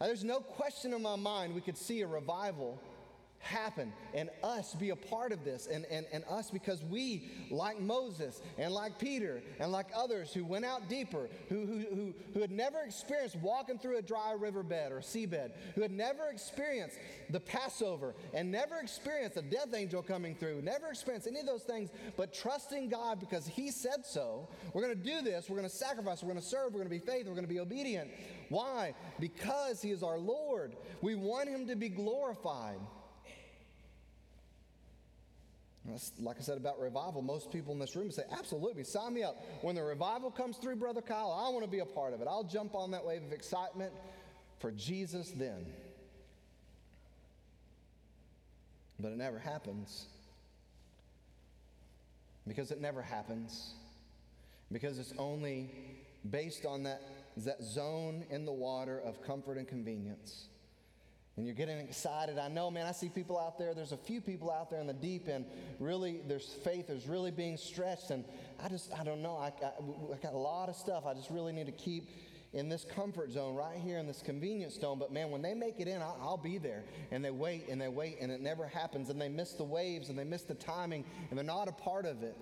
Now, 0.00 0.06
there's 0.06 0.24
no 0.24 0.40
question 0.40 0.92
in 0.92 1.02
my 1.02 1.16
mind 1.16 1.54
we 1.54 1.60
could 1.60 1.78
see 1.78 2.02
a 2.02 2.06
revival 2.06 2.80
happen 3.38 3.92
and 4.14 4.28
us 4.42 4.74
be 4.74 4.90
a 4.90 4.96
part 4.96 5.32
of 5.32 5.44
this 5.44 5.66
and, 5.66 5.84
and, 5.90 6.06
and 6.12 6.24
us 6.28 6.50
because 6.50 6.82
we 6.84 7.30
like 7.50 7.80
moses 7.80 8.42
and 8.58 8.72
like 8.72 8.98
peter 8.98 9.40
and 9.60 9.70
like 9.70 9.86
others 9.94 10.32
who 10.32 10.44
went 10.44 10.64
out 10.64 10.88
deeper 10.88 11.28
who, 11.48 11.66
who, 11.66 11.78
who, 11.78 12.14
who 12.34 12.40
had 12.40 12.50
never 12.50 12.80
experienced 12.80 13.36
walking 13.36 13.78
through 13.78 13.98
a 13.98 14.02
dry 14.02 14.32
riverbed 14.32 14.90
or 14.90 14.98
seabed 14.98 15.52
who 15.74 15.82
had 15.82 15.92
never 15.92 16.28
experienced 16.28 16.98
the 17.30 17.40
passover 17.40 18.14
and 18.34 18.50
never 18.50 18.78
experienced 18.78 19.36
a 19.36 19.42
death 19.42 19.72
angel 19.74 20.02
coming 20.02 20.34
through 20.34 20.60
never 20.62 20.88
experienced 20.88 21.28
any 21.28 21.40
of 21.40 21.46
those 21.46 21.62
things 21.62 21.90
but 22.16 22.34
trusting 22.34 22.88
god 22.88 23.20
because 23.20 23.46
he 23.46 23.70
said 23.70 24.04
so. 24.04 24.48
We're 24.72 24.82
going 24.82 24.96
to 24.96 25.02
do 25.02 25.22
this. 25.22 25.48
We're 25.48 25.56
going 25.56 25.68
to 25.68 25.74
sacrifice. 25.74 26.22
We're 26.22 26.32
going 26.32 26.42
to 26.42 26.46
serve. 26.46 26.72
We're 26.72 26.84
going 26.84 26.84
to 26.84 26.90
be 26.90 26.98
faithful. 26.98 27.32
We're 27.32 27.40
going 27.40 27.48
to 27.48 27.52
be 27.52 27.60
obedient. 27.60 28.10
Why? 28.48 28.94
Because 29.20 29.82
he 29.82 29.90
is 29.90 30.02
our 30.02 30.18
lord. 30.18 30.76
We 31.00 31.14
want 31.14 31.48
him 31.48 31.66
to 31.68 31.76
be 31.76 31.88
glorified 31.88 32.78
like 36.20 36.36
I 36.38 36.40
said 36.40 36.56
about 36.56 36.78
revival, 36.78 37.22
most 37.22 37.52
people 37.52 37.72
in 37.72 37.78
this 37.78 37.94
room 37.96 38.10
say, 38.10 38.22
absolutely, 38.30 38.84
sign 38.84 39.14
me 39.14 39.22
up. 39.22 39.36
When 39.62 39.74
the 39.74 39.82
revival 39.82 40.30
comes 40.30 40.56
through, 40.56 40.76
Brother 40.76 41.02
Kyle, 41.02 41.30
I 41.30 41.50
want 41.50 41.64
to 41.64 41.70
be 41.70 41.80
a 41.80 41.86
part 41.86 42.14
of 42.14 42.20
it. 42.20 42.28
I'll 42.28 42.44
jump 42.44 42.74
on 42.74 42.90
that 42.92 43.04
wave 43.04 43.22
of 43.22 43.32
excitement 43.32 43.92
for 44.58 44.70
Jesus 44.72 45.30
then. 45.30 45.66
But 48.98 49.12
it 49.12 49.18
never 49.18 49.38
happens. 49.38 50.06
Because 52.46 52.70
it 52.70 52.80
never 52.80 53.02
happens. 53.02 53.74
Because 54.72 54.98
it's 54.98 55.12
only 55.18 55.70
based 56.30 56.66
on 56.66 56.82
that, 56.84 57.02
that 57.38 57.62
zone 57.62 58.24
in 58.30 58.44
the 58.44 58.52
water 58.52 59.00
of 59.00 59.22
comfort 59.22 59.58
and 59.58 59.68
convenience 59.68 60.48
and 61.36 61.44
you're 61.44 61.54
getting 61.54 61.78
excited. 61.78 62.38
I 62.38 62.48
know, 62.48 62.70
man, 62.70 62.86
I 62.86 62.92
see 62.92 63.10
people 63.10 63.38
out 63.38 63.58
there. 63.58 63.74
There's 63.74 63.92
a 63.92 63.96
few 63.96 64.22
people 64.22 64.50
out 64.50 64.70
there 64.70 64.80
in 64.80 64.86
the 64.86 64.94
deep 64.94 65.28
end. 65.28 65.44
Really, 65.78 66.20
there's 66.26 66.46
faith 66.64 66.88
is 66.88 67.06
really 67.06 67.30
being 67.30 67.58
stretched. 67.58 68.10
And 68.10 68.24
I 68.62 68.68
just, 68.68 68.90
I 68.98 69.04
don't 69.04 69.20
know. 69.20 69.36
I, 69.36 69.52
I, 69.62 69.70
I 70.14 70.16
got 70.22 70.32
a 70.32 70.38
lot 70.38 70.70
of 70.70 70.76
stuff. 70.76 71.04
I 71.06 71.12
just 71.12 71.28
really 71.28 71.52
need 71.52 71.66
to 71.66 71.72
keep 71.72 72.08
in 72.54 72.70
this 72.70 72.86
comfort 72.86 73.30
zone 73.32 73.54
right 73.54 73.76
here 73.76 73.98
in 73.98 74.06
this 74.06 74.22
convenience 74.22 74.80
zone. 74.80 74.98
But 74.98 75.12
man, 75.12 75.30
when 75.30 75.42
they 75.42 75.52
make 75.52 75.78
it 75.78 75.88
in, 75.88 76.00
I'll, 76.00 76.18
I'll, 76.22 76.36
be 76.38 76.56
there. 76.56 76.84
And 77.10 77.22
they 77.22 77.30
wait 77.30 77.68
and 77.68 77.78
they 77.78 77.88
wait 77.88 78.16
and 78.18 78.32
it 78.32 78.40
never 78.40 78.66
happens. 78.66 79.10
And 79.10 79.20
they 79.20 79.28
miss 79.28 79.52
the 79.52 79.64
waves 79.64 80.08
and 80.08 80.18
they 80.18 80.24
miss 80.24 80.42
the 80.42 80.54
timing 80.54 81.04
and 81.28 81.36
they're 81.36 81.44
not 81.44 81.68
a 81.68 81.72
part 81.72 82.06
of 82.06 82.22
it. 82.22 82.36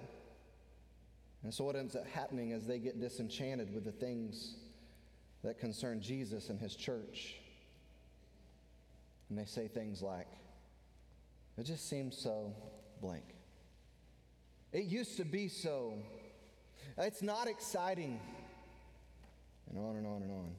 And 1.42 1.52
so 1.52 1.64
what 1.64 1.74
ends 1.74 1.96
up 1.96 2.06
happening 2.06 2.52
is 2.52 2.64
they 2.64 2.78
get 2.78 3.00
disenchanted 3.00 3.74
with 3.74 3.84
the 3.84 3.92
things 3.92 4.54
that 5.42 5.58
concern 5.58 6.00
Jesus 6.00 6.48
and 6.48 6.60
his 6.60 6.76
church. 6.76 7.34
And 9.34 9.44
they 9.44 9.50
say 9.50 9.66
things 9.66 10.00
like, 10.00 10.28
it 11.58 11.64
just 11.64 11.90
seems 11.90 12.16
so 12.16 12.54
blank. 13.00 13.24
It 14.72 14.84
used 14.84 15.16
to 15.16 15.24
be 15.24 15.48
so. 15.48 15.94
It's 16.96 17.20
not 17.20 17.48
exciting. 17.48 18.20
And 19.68 19.76
on 19.76 19.96
and 19.96 20.06
on 20.06 20.22
and 20.22 20.30
on. 20.30 20.50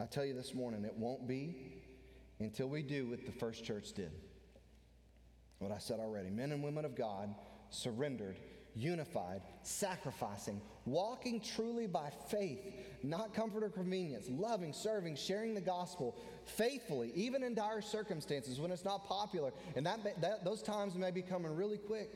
I 0.00 0.06
tell 0.06 0.24
you 0.24 0.32
this 0.32 0.54
morning, 0.54 0.86
it 0.86 0.94
won't 0.96 1.28
be 1.28 1.54
until 2.40 2.70
we 2.70 2.82
do 2.82 3.10
what 3.10 3.26
the 3.26 3.32
first 3.32 3.62
church 3.62 3.92
did. 3.92 4.12
What 5.58 5.70
I 5.70 5.76
said 5.76 6.00
already 6.00 6.30
men 6.30 6.50
and 6.50 6.64
women 6.64 6.86
of 6.86 6.94
God 6.94 7.34
surrendered 7.68 8.38
unified, 8.74 9.40
sacrificing, 9.62 10.60
walking 10.84 11.40
truly 11.40 11.86
by 11.86 12.10
faith, 12.28 12.60
not 13.02 13.34
comfort 13.34 13.62
or 13.62 13.68
convenience, 13.68 14.26
loving, 14.28 14.72
serving, 14.72 15.16
sharing 15.16 15.54
the 15.54 15.60
gospel 15.60 16.16
faithfully, 16.44 17.12
even 17.14 17.42
in 17.42 17.54
dire 17.54 17.80
circumstances 17.80 18.60
when 18.60 18.70
it's 18.70 18.84
not 18.84 19.04
popular. 19.06 19.52
And 19.76 19.86
that, 19.86 20.20
that, 20.20 20.44
those 20.44 20.62
times 20.62 20.94
may 20.94 21.10
be 21.10 21.22
coming 21.22 21.54
really 21.54 21.78
quick. 21.78 22.12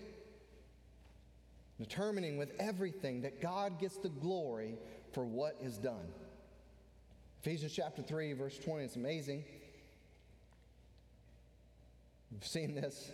Determining 1.79 2.39
with 2.39 2.53
everything 2.59 3.23
that 3.23 3.41
God 3.41 3.79
gets 3.79 3.97
the 3.99 4.09
glory 4.09 4.75
for 5.13 5.25
what 5.25 5.57
is 5.63 5.79
done. 5.79 6.13
Ephesians 7.41 7.73
chapter 7.73 8.03
3, 8.03 8.33
verse 8.33 8.59
20, 8.59 8.85
it's 8.85 8.97
amazing. 8.97 9.45
We've 12.33 12.45
seen 12.45 12.75
this. 12.75 13.11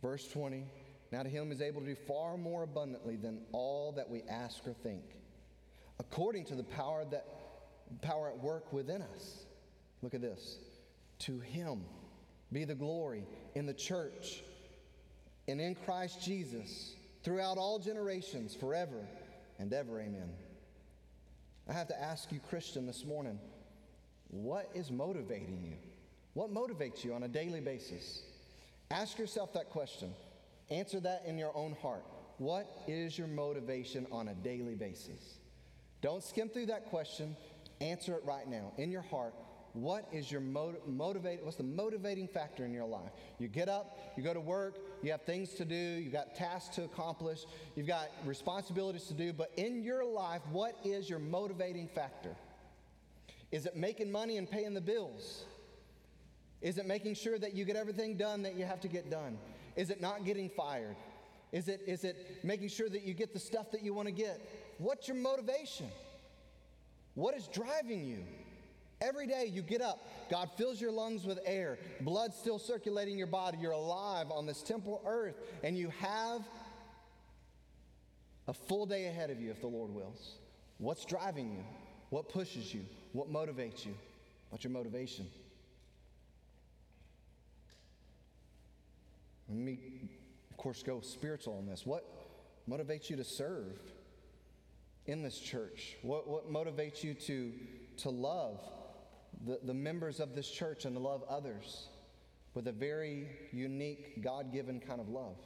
Verse 0.00 0.28
20. 0.28 0.64
Now 1.14 1.22
to 1.22 1.28
him 1.28 1.52
is 1.52 1.62
able 1.62 1.80
to 1.80 1.86
do 1.86 1.94
far 1.94 2.36
more 2.36 2.64
abundantly 2.64 3.14
than 3.14 3.38
all 3.52 3.92
that 3.92 4.10
we 4.10 4.22
ask 4.28 4.66
or 4.66 4.72
think, 4.72 5.04
according 6.00 6.44
to 6.46 6.56
the 6.56 6.64
power 6.64 7.04
that 7.08 7.24
power 8.02 8.30
at 8.30 8.42
work 8.42 8.72
within 8.72 9.00
us. 9.00 9.44
Look 10.02 10.14
at 10.14 10.20
this. 10.20 10.58
To 11.20 11.38
him 11.38 11.84
be 12.50 12.64
the 12.64 12.74
glory 12.74 13.22
in 13.54 13.64
the 13.64 13.72
church 13.72 14.42
and 15.46 15.60
in 15.60 15.76
Christ 15.76 16.20
Jesus 16.20 16.96
throughout 17.22 17.58
all 17.58 17.78
generations, 17.78 18.52
forever 18.52 19.06
and 19.60 19.72
ever. 19.72 20.00
Amen. 20.00 20.30
I 21.68 21.74
have 21.74 21.86
to 21.88 22.02
ask 22.02 22.32
you, 22.32 22.40
Christian, 22.50 22.88
this 22.88 23.04
morning, 23.04 23.38
what 24.30 24.68
is 24.74 24.90
motivating 24.90 25.62
you? 25.62 25.76
What 26.32 26.52
motivates 26.52 27.04
you 27.04 27.14
on 27.14 27.22
a 27.22 27.28
daily 27.28 27.60
basis? 27.60 28.24
Ask 28.90 29.16
yourself 29.16 29.52
that 29.52 29.70
question. 29.70 30.12
Answer 30.70 31.00
that 31.00 31.24
in 31.26 31.38
your 31.38 31.54
own 31.56 31.76
heart. 31.80 32.04
What 32.38 32.66
is 32.88 33.16
your 33.16 33.28
motivation 33.28 34.06
on 34.10 34.28
a 34.28 34.34
daily 34.34 34.74
basis? 34.74 35.38
Don't 36.00 36.22
skim 36.22 36.48
through 36.48 36.66
that 36.66 36.86
question. 36.86 37.36
Answer 37.80 38.14
it 38.14 38.24
right 38.24 38.48
now 38.48 38.72
in 38.76 38.90
your 38.90 39.02
heart. 39.02 39.34
What 39.74 40.06
is 40.12 40.30
your 40.30 40.40
motiv- 40.40 40.86
motivate? 40.86 41.42
What's 41.42 41.56
the 41.56 41.64
motivating 41.64 42.28
factor 42.28 42.64
in 42.64 42.72
your 42.72 42.84
life? 42.84 43.10
You 43.40 43.48
get 43.48 43.68
up, 43.68 43.98
you 44.16 44.22
go 44.22 44.32
to 44.32 44.40
work, 44.40 44.78
you 45.02 45.10
have 45.10 45.22
things 45.22 45.50
to 45.54 45.64
do, 45.64 45.74
you've 45.74 46.12
got 46.12 46.36
tasks 46.36 46.76
to 46.76 46.84
accomplish, 46.84 47.44
you've 47.74 47.88
got 47.88 48.08
responsibilities 48.24 49.04
to 49.08 49.14
do, 49.14 49.32
but 49.32 49.50
in 49.56 49.82
your 49.82 50.04
life, 50.04 50.42
what 50.52 50.76
is 50.84 51.10
your 51.10 51.18
motivating 51.18 51.88
factor? 51.88 52.36
Is 53.50 53.66
it 53.66 53.76
making 53.76 54.12
money 54.12 54.36
and 54.36 54.48
paying 54.48 54.74
the 54.74 54.80
bills? 54.80 55.44
Is 56.60 56.78
it 56.78 56.86
making 56.86 57.14
sure 57.14 57.38
that 57.38 57.54
you 57.54 57.64
get 57.64 57.74
everything 57.74 58.16
done 58.16 58.42
that 58.44 58.54
you 58.54 58.64
have 58.64 58.80
to 58.82 58.88
get 58.88 59.10
done? 59.10 59.38
Is 59.76 59.90
it 59.90 60.00
not 60.00 60.24
getting 60.24 60.48
fired? 60.48 60.96
Is 61.52 61.68
it, 61.68 61.82
is 61.86 62.04
it 62.04 62.38
making 62.42 62.68
sure 62.68 62.88
that 62.88 63.02
you 63.02 63.14
get 63.14 63.32
the 63.32 63.38
stuff 63.38 63.70
that 63.72 63.82
you 63.82 63.94
want 63.94 64.08
to 64.08 64.12
get? 64.12 64.40
What's 64.78 65.06
your 65.06 65.16
motivation? 65.16 65.86
What 67.14 67.36
is 67.36 67.46
driving 67.48 68.04
you? 68.04 68.24
Every 69.00 69.26
day 69.26 69.50
you 69.52 69.62
get 69.62 69.80
up, 69.80 70.06
God 70.30 70.50
fills 70.56 70.80
your 70.80 70.90
lungs 70.90 71.24
with 71.24 71.38
air, 71.44 71.78
blood 72.00 72.32
still 72.32 72.58
circulating 72.58 73.18
your 73.18 73.26
body, 73.26 73.58
you're 73.60 73.72
alive 73.72 74.30
on 74.30 74.46
this 74.46 74.62
temple 74.62 75.02
earth, 75.04 75.34
and 75.62 75.76
you 75.76 75.90
have 76.00 76.42
a 78.48 78.54
full 78.54 78.86
day 78.86 79.06
ahead 79.06 79.30
of 79.30 79.40
you 79.40 79.50
if 79.50 79.60
the 79.60 79.66
Lord 79.66 79.90
wills. 79.90 80.36
What's 80.78 81.04
driving 81.04 81.52
you? 81.52 81.64
What 82.10 82.28
pushes 82.28 82.72
you? 82.72 82.84
What 83.12 83.32
motivates 83.32 83.84
you? 83.84 83.94
What's 84.50 84.64
your 84.64 84.72
motivation? 84.72 85.26
Let 89.48 89.58
me, 89.58 89.78
of 90.50 90.56
course, 90.56 90.82
go 90.82 91.00
spiritual 91.00 91.56
on 91.58 91.66
this. 91.66 91.84
What 91.84 92.04
motivates 92.68 93.10
you 93.10 93.16
to 93.16 93.24
serve 93.24 93.78
in 95.06 95.22
this 95.22 95.38
church? 95.38 95.96
What, 96.02 96.28
what 96.28 96.52
motivates 96.52 97.02
you 97.02 97.14
to, 97.14 97.52
to 97.98 98.10
love 98.10 98.60
the, 99.46 99.60
the 99.62 99.74
members 99.74 100.20
of 100.20 100.34
this 100.34 100.50
church 100.50 100.84
and 100.84 100.96
to 100.96 101.02
love 101.02 101.22
others 101.28 101.88
with 102.54 102.68
a 102.68 102.72
very 102.72 103.28
unique, 103.52 104.22
God 104.22 104.52
given 104.52 104.80
kind 104.80 105.00
of 105.00 105.08
love? 105.08 105.36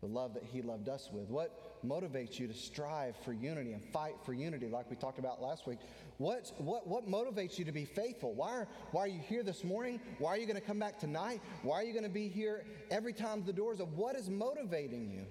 The 0.00 0.06
love 0.06 0.34
that 0.34 0.44
He 0.44 0.62
loved 0.62 0.88
us 0.88 1.08
with. 1.12 1.28
What 1.28 1.69
motivates 1.84 2.38
you 2.38 2.46
to 2.46 2.54
strive 2.54 3.16
for 3.24 3.32
unity 3.32 3.72
and 3.72 3.84
fight 3.84 4.14
for 4.24 4.32
unity, 4.32 4.68
like 4.68 4.90
we 4.90 4.96
talked 4.96 5.18
about 5.18 5.40
last 5.40 5.66
week? 5.66 5.78
What, 6.18 6.52
what, 6.58 6.86
what 6.86 7.08
motivates 7.08 7.58
you 7.58 7.64
to 7.64 7.72
be 7.72 7.84
faithful? 7.84 8.34
Why 8.34 8.50
are, 8.50 8.68
why 8.92 9.02
are 9.02 9.08
you 9.08 9.20
here 9.20 9.42
this 9.42 9.64
morning? 9.64 10.00
Why 10.18 10.30
are 10.30 10.36
you 10.36 10.46
going 10.46 10.60
to 10.60 10.66
come 10.66 10.78
back 10.78 10.98
tonight? 10.98 11.40
Why 11.62 11.76
are 11.76 11.84
you 11.84 11.92
going 11.92 12.04
to 12.04 12.10
be 12.10 12.28
here 12.28 12.64
every 12.90 13.12
time 13.12 13.44
the 13.44 13.52
doors 13.52 13.80
open? 13.80 13.96
What 13.96 14.16
is 14.16 14.28
motivating 14.28 15.10
you? 15.10 15.26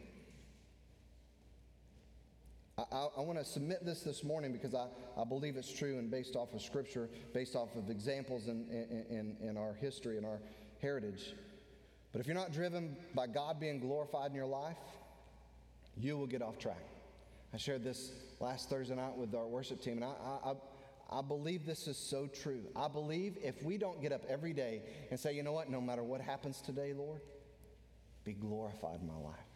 I, 2.92 3.08
I, 3.18 3.22
want 3.22 3.38
to 3.40 3.46
submit 3.46 3.86
this 3.86 4.02
this 4.02 4.24
morning 4.24 4.54
because 4.54 4.74
I, 4.74 4.88
I 5.18 5.26
believe 5.26 5.58
it's 5.58 5.72
true 5.72 5.98
and 5.98 6.10
based 6.10 6.36
off 6.36 6.54
of 6.54 6.62
Scripture, 6.62 7.10
based 7.34 7.56
off 7.56 7.76
of 7.76 7.90
examples 7.90 8.48
in, 8.48 8.68
in, 9.10 9.36
in 9.42 9.58
our 9.58 9.74
history 9.74 10.18
and 10.18 10.26
our 10.26 10.40
heritage. 10.82 11.34
But 12.12 12.22
if 12.22 12.28
you're 12.28 12.36
not 12.36 12.52
driven 12.52 12.96
by 13.14 13.28
God 13.28 13.60
being 13.60 13.80
glorified 13.80 14.32
in 14.32 14.36
your 14.36 14.46
life, 14.46 14.78
you 16.00 16.18
will 16.18 16.28
get 16.28 16.42
off 16.42 16.58
track. 16.58 16.84
I 17.54 17.58
shared 17.58 17.84
this 17.84 18.12
last 18.40 18.70
Thursday 18.70 18.96
night 18.96 19.16
with 19.18 19.34
our 19.34 19.48
worship 19.48 19.82
team, 19.82 20.02
and 20.02 20.06
I, 20.06 20.14
I, 20.44 20.54
I 21.20 21.22
believe 21.22 21.66
this 21.66 21.88
is 21.88 21.98
so 21.98 22.28
true. 22.28 22.62
I 22.76 22.88
believe 22.88 23.38
if 23.42 23.64
we 23.64 23.78
don't 23.78 24.02
get 24.02 24.12
up 24.12 24.22
every 24.30 24.54
day 24.54 24.84
and 25.10 25.20
say, 25.20 25.34
you 25.34 25.44
know 25.44 25.54
what, 25.54 25.70
no 25.70 25.82
matter 25.82 26.04
what 26.04 26.22
happens 26.22 26.62
today, 26.62 26.94
Lord, 26.94 27.22
be 28.24 28.34
glorified 28.34 29.02
in 29.02 29.08
my 29.08 29.18
life 29.18 29.50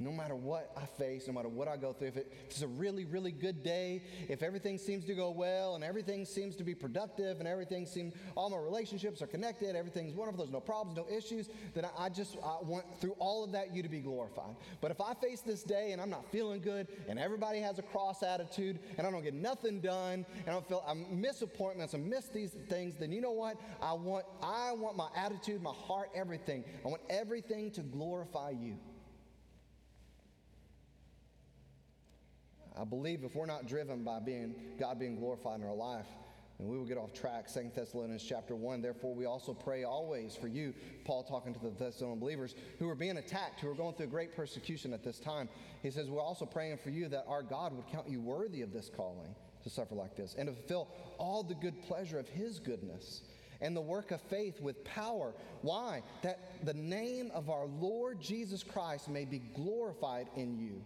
no 0.00 0.10
matter 0.10 0.34
what 0.34 0.72
I 0.76 0.86
face, 0.86 1.26
no 1.26 1.34
matter 1.34 1.48
what 1.48 1.68
I 1.68 1.76
go 1.76 1.92
through, 1.92 2.08
if, 2.08 2.16
it, 2.16 2.32
if, 2.32 2.50
it's 2.52 2.62
a 2.62 2.66
really, 2.66 3.04
really 3.04 3.32
good 3.32 3.62
day, 3.62 4.02
if 4.28 4.42
everything 4.42 4.78
seems 4.78 5.04
to 5.04 5.14
go 5.14 5.30
well 5.30 5.74
and 5.74 5.84
everything 5.84 6.24
seems 6.24 6.56
to 6.56 6.64
be 6.64 6.74
productive 6.74 7.38
and 7.38 7.46
everything 7.46 7.84
seems, 7.84 8.14
all 8.34 8.48
my 8.48 8.56
relationships 8.56 9.20
are 9.20 9.26
connected, 9.26 9.76
everything's 9.76 10.14
wonderful, 10.14 10.42
there's 10.42 10.52
no 10.52 10.60
problems, 10.60 10.96
no 10.96 11.06
issues, 11.14 11.50
then 11.74 11.84
I, 11.84 12.06
I 12.06 12.08
just 12.08 12.38
I 12.42 12.56
want 12.62 12.86
through 12.98 13.14
all 13.18 13.44
of 13.44 13.52
that 13.52 13.74
you 13.74 13.82
to 13.82 13.90
be 13.90 14.00
glorified. 14.00 14.56
But 14.80 14.90
if 14.90 15.00
I 15.02 15.12
face 15.12 15.42
this 15.42 15.62
day 15.62 15.92
and 15.92 16.00
I'm 16.00 16.10
not 16.10 16.24
feeling 16.32 16.62
good 16.62 16.88
and 17.06 17.18
everybody 17.18 17.60
has 17.60 17.78
a 17.78 17.82
cross 17.82 18.22
attitude 18.22 18.78
and 18.96 19.06
I 19.06 19.10
don't 19.10 19.22
get 19.22 19.34
nothing 19.34 19.80
done 19.80 20.24
and 20.24 20.48
I 20.48 20.52
don't 20.52 20.66
feel, 20.66 20.82
I 20.88 20.94
miss 20.94 21.42
appointments, 21.42 21.94
I 21.94 21.98
miss 21.98 22.26
these 22.28 22.56
things, 22.70 22.96
then 22.98 23.12
you 23.12 23.20
know 23.20 23.32
what? 23.32 23.60
I 23.82 23.92
want, 23.92 24.24
I 24.42 24.72
want 24.72 24.96
my 24.96 25.08
attitude, 25.14 25.62
my 25.62 25.74
heart, 25.74 26.10
everything. 26.14 26.64
I 26.84 26.88
want 26.88 27.02
everything 27.10 27.70
to 27.72 27.82
glorify 27.82 28.50
you. 28.50 28.78
I 32.78 32.84
believe 32.84 33.24
if 33.24 33.34
we're 33.34 33.46
not 33.46 33.66
driven 33.66 34.04
by 34.04 34.20
being 34.20 34.54
God 34.78 34.98
being 34.98 35.16
glorified 35.16 35.60
in 35.60 35.66
our 35.66 35.74
life, 35.74 36.06
then 36.58 36.68
we 36.68 36.76
will 36.76 36.84
get 36.84 36.98
off 36.98 37.12
track. 37.12 37.48
Second 37.48 37.72
Thessalonians 37.74 38.22
chapter 38.22 38.54
1. 38.54 38.82
Therefore, 38.82 39.14
we 39.14 39.24
also 39.24 39.54
pray 39.54 39.84
always 39.84 40.36
for 40.36 40.46
you, 40.46 40.74
Paul 41.04 41.22
talking 41.22 41.54
to 41.54 41.60
the 41.60 41.70
Thessalonian 41.70 42.20
believers 42.20 42.54
who 42.78 42.88
are 42.88 42.94
being 42.94 43.16
attacked, 43.16 43.60
who 43.60 43.70
are 43.70 43.74
going 43.74 43.94
through 43.94 44.08
great 44.08 44.36
persecution 44.36 44.92
at 44.92 45.02
this 45.02 45.18
time. 45.18 45.48
He 45.82 45.90
says, 45.90 46.10
We're 46.10 46.20
also 46.20 46.44
praying 46.44 46.78
for 46.78 46.90
you 46.90 47.08
that 47.08 47.24
our 47.26 47.42
God 47.42 47.74
would 47.74 47.86
count 47.88 48.08
you 48.08 48.20
worthy 48.20 48.62
of 48.62 48.72
this 48.72 48.90
calling 48.94 49.34
to 49.62 49.70
suffer 49.70 49.94
like 49.94 50.16
this 50.16 50.34
and 50.38 50.48
to 50.48 50.54
fulfill 50.54 50.88
all 51.18 51.42
the 51.42 51.54
good 51.54 51.82
pleasure 51.82 52.18
of 52.18 52.28
his 52.28 52.58
goodness 52.58 53.22
and 53.62 53.76
the 53.76 53.80
work 53.80 54.10
of 54.10 54.20
faith 54.22 54.60
with 54.60 54.82
power. 54.84 55.34
Why? 55.62 56.02
That 56.22 56.64
the 56.64 56.74
name 56.74 57.30
of 57.34 57.50
our 57.50 57.66
Lord 57.66 58.20
Jesus 58.20 58.62
Christ 58.62 59.08
may 59.08 59.24
be 59.24 59.38
glorified 59.38 60.28
in 60.36 60.58
you 60.58 60.82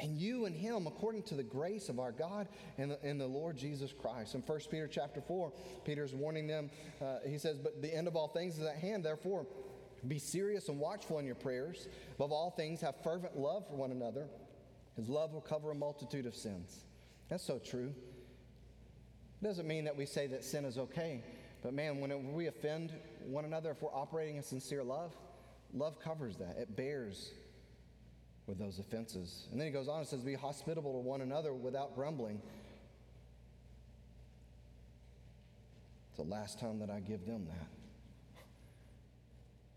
and 0.00 0.18
you 0.18 0.46
and 0.46 0.56
him 0.56 0.86
according 0.86 1.22
to 1.24 1.34
the 1.34 1.42
grace 1.42 1.88
of 1.88 1.98
our 1.98 2.12
God 2.12 2.48
and 2.78 2.90
the, 2.90 2.98
and 3.02 3.20
the 3.20 3.26
Lord 3.26 3.56
Jesus 3.56 3.92
Christ. 3.92 4.34
In 4.34 4.40
1 4.40 4.60
Peter 4.70 4.88
chapter 4.88 5.20
4, 5.20 5.52
Peter's 5.84 6.12
warning 6.12 6.46
them. 6.46 6.70
Uh, 7.00 7.18
he 7.26 7.38
says, 7.38 7.58
But 7.58 7.80
the 7.80 7.94
end 7.94 8.08
of 8.08 8.16
all 8.16 8.28
things 8.28 8.58
is 8.58 8.64
at 8.64 8.76
hand, 8.76 9.04
therefore 9.04 9.46
be 10.06 10.18
serious 10.18 10.68
and 10.68 10.78
watchful 10.78 11.18
in 11.18 11.26
your 11.26 11.34
prayers. 11.34 11.88
Above 12.16 12.32
all 12.32 12.50
things, 12.50 12.80
have 12.80 12.96
fervent 13.02 13.38
love 13.38 13.66
for 13.68 13.76
one 13.76 13.92
another. 13.92 14.26
His 14.96 15.08
love 15.08 15.32
will 15.32 15.40
cover 15.40 15.70
a 15.70 15.74
multitude 15.74 16.26
of 16.26 16.34
sins. 16.34 16.84
That's 17.28 17.44
so 17.44 17.58
true. 17.58 17.92
It 19.40 19.44
doesn't 19.44 19.66
mean 19.66 19.84
that 19.84 19.96
we 19.96 20.06
say 20.06 20.26
that 20.28 20.44
sin 20.44 20.64
is 20.64 20.78
okay, 20.78 21.22
but 21.62 21.74
man, 21.74 22.00
when 22.00 22.32
we 22.32 22.46
offend 22.46 22.92
one 23.24 23.44
another, 23.44 23.70
if 23.70 23.82
we're 23.82 23.94
operating 23.94 24.36
in 24.36 24.42
sincere 24.42 24.82
love, 24.82 25.14
love 25.72 25.98
covers 26.00 26.36
that. 26.36 26.56
It 26.58 26.76
bears 26.76 27.32
with 28.46 28.58
those 28.58 28.78
offenses. 28.78 29.46
And 29.50 29.60
then 29.60 29.66
he 29.66 29.72
goes 29.72 29.88
on 29.88 30.00
and 30.00 30.06
says, 30.06 30.20
Be 30.20 30.34
hospitable 30.34 30.92
to 30.92 30.98
one 30.98 31.20
another 31.20 31.52
without 31.52 31.94
grumbling. 31.94 32.40
It's 36.10 36.18
the 36.18 36.30
last 36.30 36.60
time 36.60 36.78
that 36.78 36.90
I 36.90 37.00
give 37.00 37.26
them 37.26 37.46
that. 37.46 37.66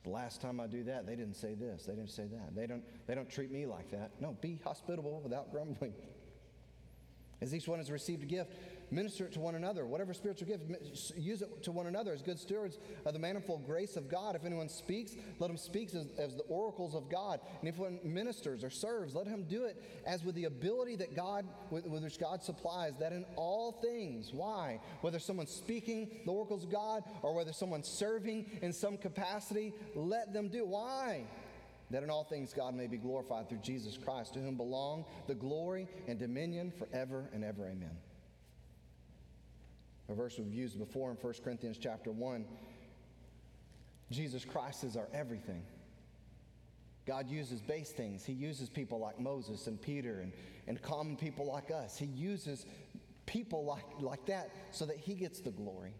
The 0.04 0.10
last 0.10 0.40
time 0.40 0.60
I 0.60 0.68
do 0.68 0.84
that, 0.84 1.06
they 1.06 1.16
didn't 1.16 1.36
say 1.36 1.54
this, 1.54 1.86
they 1.86 1.94
didn't 1.94 2.12
say 2.12 2.28
that. 2.32 2.56
They 2.56 2.68
don't, 2.68 2.84
they 3.08 3.16
don't 3.16 3.30
treat 3.30 3.52
me 3.52 3.66
like 3.66 3.92
that. 3.92 4.12
No, 4.22 4.38
be 4.40 4.60
hospitable 4.64 5.20
without 5.22 5.52
grumbling. 5.52 5.94
As 7.42 7.54
each 7.54 7.68
one 7.68 7.80
has 7.80 7.92
received 7.92 8.24
a 8.24 8.26
gift, 8.26 8.54
minister 8.92 9.26
it 9.26 9.34
to 9.34 9.40
one 9.40 9.56
another. 9.56 9.86
Whatever 9.86 10.14
spiritual 10.14 10.48
gift, 10.48 10.64
use 11.18 11.42
it 11.42 11.64
to 11.64 11.72
one 11.72 11.88
another 11.88 12.14
as 12.14 12.22
good 12.22 12.40
stewards 12.40 12.80
of 13.06 13.14
the 13.14 13.20
manifold 13.20 13.66
grace 13.66 13.98
of 13.98 14.10
God. 14.10 14.36
If 14.36 14.46
anyone 14.46 14.70
speaks, 14.70 15.16
let 15.40 15.50
him 15.50 15.58
speak 15.58 15.94
as, 15.94 16.08
as 16.18 16.36
the 16.36 16.44
oracles 16.44 16.96
of 16.96 17.10
God. 17.10 17.40
And 17.60 17.70
if 17.70 17.78
one 17.78 18.00
ministers 18.04 18.64
or 18.64 18.70
serves, 18.70 19.16
let 19.16 19.28
him 19.28 19.46
do 19.50 19.66
it 19.66 19.82
as 20.06 20.24
with 20.24 20.36
the 20.36 20.46
ability 20.46 20.96
that 20.98 21.16
God, 21.16 21.46
with, 21.70 21.86
with 21.86 22.04
which 22.04 22.20
God 22.20 22.44
supplies, 22.44 22.94
that 23.00 23.12
in 23.12 23.26
all 23.36 23.72
things, 23.72 24.32
why? 24.34 24.80
Whether 25.02 25.20
someone's 25.20 25.52
speaking 25.52 26.22
the 26.26 26.32
oracles 26.32 26.64
of 26.64 26.72
God 26.72 27.04
or 27.22 27.34
whether 27.34 27.54
someone's 27.54 27.88
serving 27.88 28.60
in 28.62 28.72
some 28.74 28.98
capacity, 28.98 29.74
let 29.96 30.34
them 30.34 30.48
do. 30.50 30.66
Why? 30.66 31.26
that 31.90 32.04
in 32.04 32.10
all 32.10 32.26
things 32.26 32.54
God 32.54 32.76
may 32.76 32.88
be 32.88 32.98
glorified 32.98 33.48
through 33.48 33.60
Jesus 33.60 33.98
Christ, 33.98 34.34
to 34.34 34.40
whom 34.40 34.58
belong 34.58 35.06
the 35.28 35.36
glory 35.36 35.88
and 36.08 36.20
dominion 36.20 36.72
forever 36.72 37.30
and 37.34 37.44
ever. 37.44 37.66
Amen 37.66 38.07
a 40.10 40.14
verse 40.14 40.38
we've 40.38 40.54
used 40.54 40.78
before 40.80 41.12
in 41.12 41.18
1 41.18 41.34
Corinthians 41.44 41.78
chapter 41.78 42.12
1. 42.12 42.46
Jesus 44.12 44.46
Christ 44.46 44.84
is 44.84 44.96
our 44.96 45.08
everything. 45.14 45.64
God 47.06 47.30
uses 47.30 47.62
base 47.62 47.92
things. 47.92 48.26
He 48.26 48.34
uses 48.34 48.70
people 48.70 49.00
like 49.00 49.20
Moses 49.20 49.68
and 49.68 49.82
Peter 49.82 50.20
and, 50.20 50.32
and 50.68 50.82
common 50.82 51.16
people 51.16 51.46
like 51.46 51.72
us. 51.72 51.98
He 51.98 52.06
uses 52.06 52.66
people 53.26 53.66
like, 53.66 53.84
like 54.00 54.26
that 54.26 54.52
so 54.72 54.86
that 54.86 54.98
he 54.98 55.14
gets 55.14 55.40
the 55.40 55.52
glory. 55.52 55.94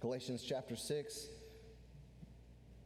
Galatians 0.00 0.42
chapter 0.46 0.76
6. 0.76 1.26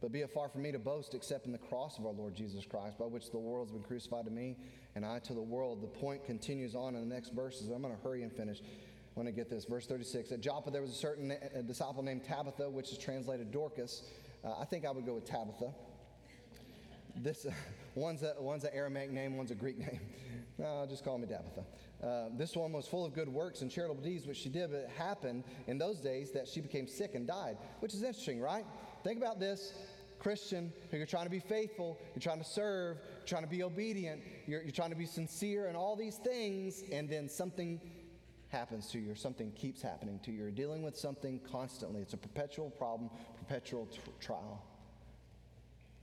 But 0.01 0.11
be 0.11 0.21
it 0.21 0.29
far 0.29 0.49
from 0.49 0.61
me 0.61 0.71
to 0.73 0.79
boast 0.79 1.13
except 1.13 1.45
in 1.45 1.51
the 1.51 1.57
cross 1.57 1.97
of 1.97 2.05
our 2.05 2.11
Lord 2.11 2.35
Jesus 2.35 2.65
Christ, 2.65 2.97
by 2.99 3.05
which 3.05 3.31
the 3.31 3.39
world 3.39 3.67
has 3.67 3.71
been 3.71 3.83
crucified 3.83 4.25
to 4.25 4.31
me 4.31 4.57
and 4.95 5.05
I 5.05 5.19
to 5.19 5.33
the 5.33 5.41
world. 5.41 5.81
The 5.81 5.87
point 5.87 6.25
continues 6.25 6.75
on 6.75 6.95
in 6.95 7.07
the 7.07 7.13
next 7.13 7.33
verses. 7.33 7.69
I'm 7.69 7.81
going 7.81 7.95
to 7.95 8.01
hurry 8.01 8.23
and 8.23 8.31
finish 8.31 8.61
want 9.15 9.27
to 9.27 9.33
get 9.33 9.49
this. 9.49 9.65
Verse 9.65 9.85
36. 9.85 10.31
At 10.31 10.41
Joppa, 10.41 10.71
there 10.71 10.81
was 10.81 10.91
a 10.91 10.95
certain 10.95 11.31
a 11.53 11.63
disciple 11.63 12.03
named 12.03 12.23
Tabitha, 12.23 12.69
which 12.69 12.91
is 12.91 12.97
translated 12.97 13.51
Dorcas. 13.51 14.03
Uh, 14.43 14.59
I 14.59 14.65
think 14.65 14.85
I 14.85 14.91
would 14.91 15.05
go 15.05 15.15
with 15.15 15.25
Tabitha. 15.25 15.73
This, 17.15 17.45
uh, 17.45 17.51
One's 17.95 18.23
a, 18.23 18.35
one's 18.39 18.65
an 18.65 18.71
Aramaic 18.73 19.09
name, 19.09 19.37
one's 19.37 19.51
a 19.51 19.55
Greek 19.55 19.79
name. 19.79 20.01
No, 20.57 20.85
just 20.89 21.05
call 21.05 21.17
me 21.17 21.27
Tabitha. 21.27 21.63
Uh, 22.03 22.29
this 22.37 22.55
one 22.55 22.73
was 22.73 22.85
full 22.85 23.05
of 23.05 23.13
good 23.13 23.29
works 23.29 23.61
and 23.61 23.71
charitable 23.71 24.03
deeds, 24.03 24.27
which 24.27 24.37
she 24.37 24.49
did, 24.49 24.69
but 24.71 24.81
it 24.81 24.89
happened 24.97 25.45
in 25.67 25.77
those 25.77 26.01
days 26.01 26.31
that 26.31 26.45
she 26.45 26.59
became 26.59 26.87
sick 26.87 27.15
and 27.15 27.25
died, 27.25 27.57
which 27.79 27.93
is 27.93 28.03
interesting, 28.03 28.41
right? 28.41 28.65
Think 29.03 29.17
about 29.17 29.39
this. 29.39 29.73
Christian, 30.19 30.73
who 30.91 30.97
you're 30.97 31.05
trying 31.05 31.25
to 31.25 31.29
be 31.29 31.39
faithful, 31.39 31.97
you're 32.13 32.21
trying 32.21 32.39
to 32.39 32.49
serve, 32.49 32.97
you're 33.19 33.27
trying 33.27 33.43
to 33.43 33.49
be 33.49 33.63
obedient, 33.63 34.21
you're, 34.45 34.61
you're 34.61 34.71
trying 34.71 34.89
to 34.89 34.95
be 34.95 35.05
sincere, 35.05 35.67
and 35.67 35.77
all 35.77 35.95
these 35.95 36.15
things, 36.17 36.83
and 36.91 37.09
then 37.09 37.29
something 37.29 37.79
happens 38.55 38.87
to 38.87 38.99
you, 38.99 39.11
or 39.11 39.15
something 39.15 39.51
keeps 39.51 39.81
happening 39.81 40.19
to 40.23 40.31
you. 40.31 40.43
You're 40.43 40.51
dealing 40.51 40.81
with 40.81 40.97
something 40.97 41.39
constantly. 41.51 42.01
It's 42.01 42.13
a 42.13 42.17
perpetual 42.17 42.69
problem, 42.69 43.09
perpetual 43.37 43.85
t- 43.87 43.99
trial. 44.19 44.63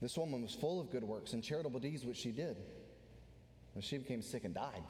This 0.01 0.17
woman 0.17 0.43
was 0.43 0.53
full 0.53 0.79
of 0.79 0.91
good 0.91 1.03
works 1.03 1.33
and 1.33 1.43
charitable 1.43 1.79
deeds, 1.79 2.05
which 2.05 2.17
she 2.17 2.31
did. 2.31 2.57
But 3.73 3.83
she 3.83 3.97
became 3.97 4.21
sick 4.21 4.43
and 4.43 4.53
died. 4.53 4.83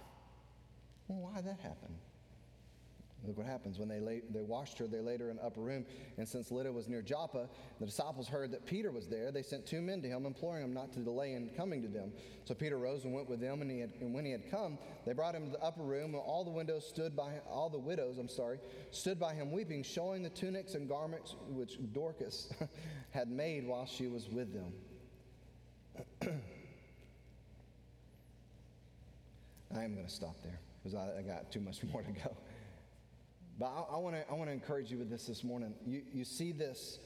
Well, 1.07 1.31
why 1.31 1.37
did 1.37 1.45
that 1.45 1.59
happen? 1.59 1.95
Look 3.25 3.37
what 3.37 3.45
happens. 3.45 3.79
When 3.79 3.87
they, 3.87 4.01
lay, 4.01 4.21
they 4.29 4.41
washed 4.41 4.77
her, 4.79 4.87
they 4.87 4.99
laid 4.99 5.21
her 5.21 5.29
in 5.29 5.37
an 5.37 5.45
upper 5.45 5.61
room. 5.61 5.85
And 6.17 6.27
since 6.27 6.51
Lydda 6.51 6.71
was 6.71 6.89
near 6.89 7.01
Joppa, 7.01 7.47
the 7.79 7.85
disciples 7.85 8.27
heard 8.27 8.51
that 8.51 8.65
Peter 8.65 8.91
was 8.91 9.07
there. 9.07 9.31
They 9.31 9.43
sent 9.43 9.65
two 9.65 9.81
men 9.81 10.01
to 10.01 10.09
him, 10.09 10.25
imploring 10.25 10.65
him 10.65 10.73
not 10.73 10.91
to 10.93 10.99
delay 10.99 11.33
in 11.33 11.49
coming 11.55 11.81
to 11.83 11.87
them. 11.87 12.11
So 12.43 12.53
Peter 12.53 12.77
rose 12.77 13.05
and 13.05 13.13
went 13.13 13.29
with 13.29 13.39
them. 13.39 13.61
And, 13.61 13.71
he 13.71 13.79
had, 13.79 13.91
and 14.01 14.13
when 14.13 14.25
he 14.25 14.31
had 14.31 14.51
come, 14.51 14.77
they 15.05 15.13
brought 15.13 15.35
him 15.35 15.45
to 15.45 15.51
the 15.51 15.63
upper 15.63 15.83
room. 15.83 16.13
And 16.13 16.15
all 16.15 16.43
the 16.43 16.51
windows 16.51 16.85
stood 16.85 17.15
by 17.15 17.39
all 17.49 17.69
the 17.69 17.79
widows, 17.79 18.17
I'm 18.17 18.27
sorry, 18.27 18.59
stood 18.91 19.19
by 19.19 19.33
him 19.33 19.51
weeping, 19.51 19.83
showing 19.83 20.21
the 20.21 20.29
tunics 20.29 20.73
and 20.73 20.89
garments 20.89 21.35
which 21.47 21.77
Dorcas 21.93 22.51
had 23.11 23.29
made 23.29 23.65
while 23.65 23.85
she 23.85 24.07
was 24.07 24.27
with 24.27 24.53
them. 24.53 24.73
I 29.75 29.83
am 29.83 29.95
going 29.95 30.05
to 30.05 30.11
stop 30.11 30.35
there 30.43 30.59
because 30.83 30.95
I, 30.95 31.19
I 31.19 31.21
got 31.21 31.51
too 31.51 31.61
much 31.61 31.83
more 31.91 32.01
to 32.01 32.11
go. 32.11 32.35
But 33.59 33.87
I, 33.91 33.97
want 33.97 34.15
to 34.15 34.29
I 34.29 34.33
wanna 34.33 34.51
encourage 34.51 34.91
you 34.91 34.97
with 34.97 35.09
this 35.09 35.25
this 35.27 35.43
morning. 35.43 35.73
You, 35.85 36.01
you 36.11 36.25
see 36.25 36.51
this, 36.51 36.99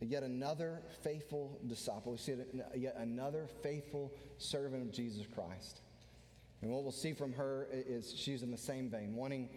yet 0.00 0.22
another 0.22 0.80
faithful 1.02 1.60
disciple. 1.66 2.12
We 2.12 2.18
see 2.18 2.32
it, 2.32 2.54
yet 2.74 2.96
another 2.98 3.46
faithful 3.62 4.12
servant 4.38 4.82
of 4.82 4.92
Jesus 4.92 5.26
Christ. 5.34 5.80
And 6.62 6.70
what 6.70 6.82
we'll 6.82 6.92
see 6.92 7.12
from 7.12 7.32
her 7.34 7.68
is 7.72 8.12
she's 8.16 8.42
in 8.42 8.50
the 8.50 8.58
same 8.58 8.90
vein, 8.90 9.14
wanting 9.14 9.48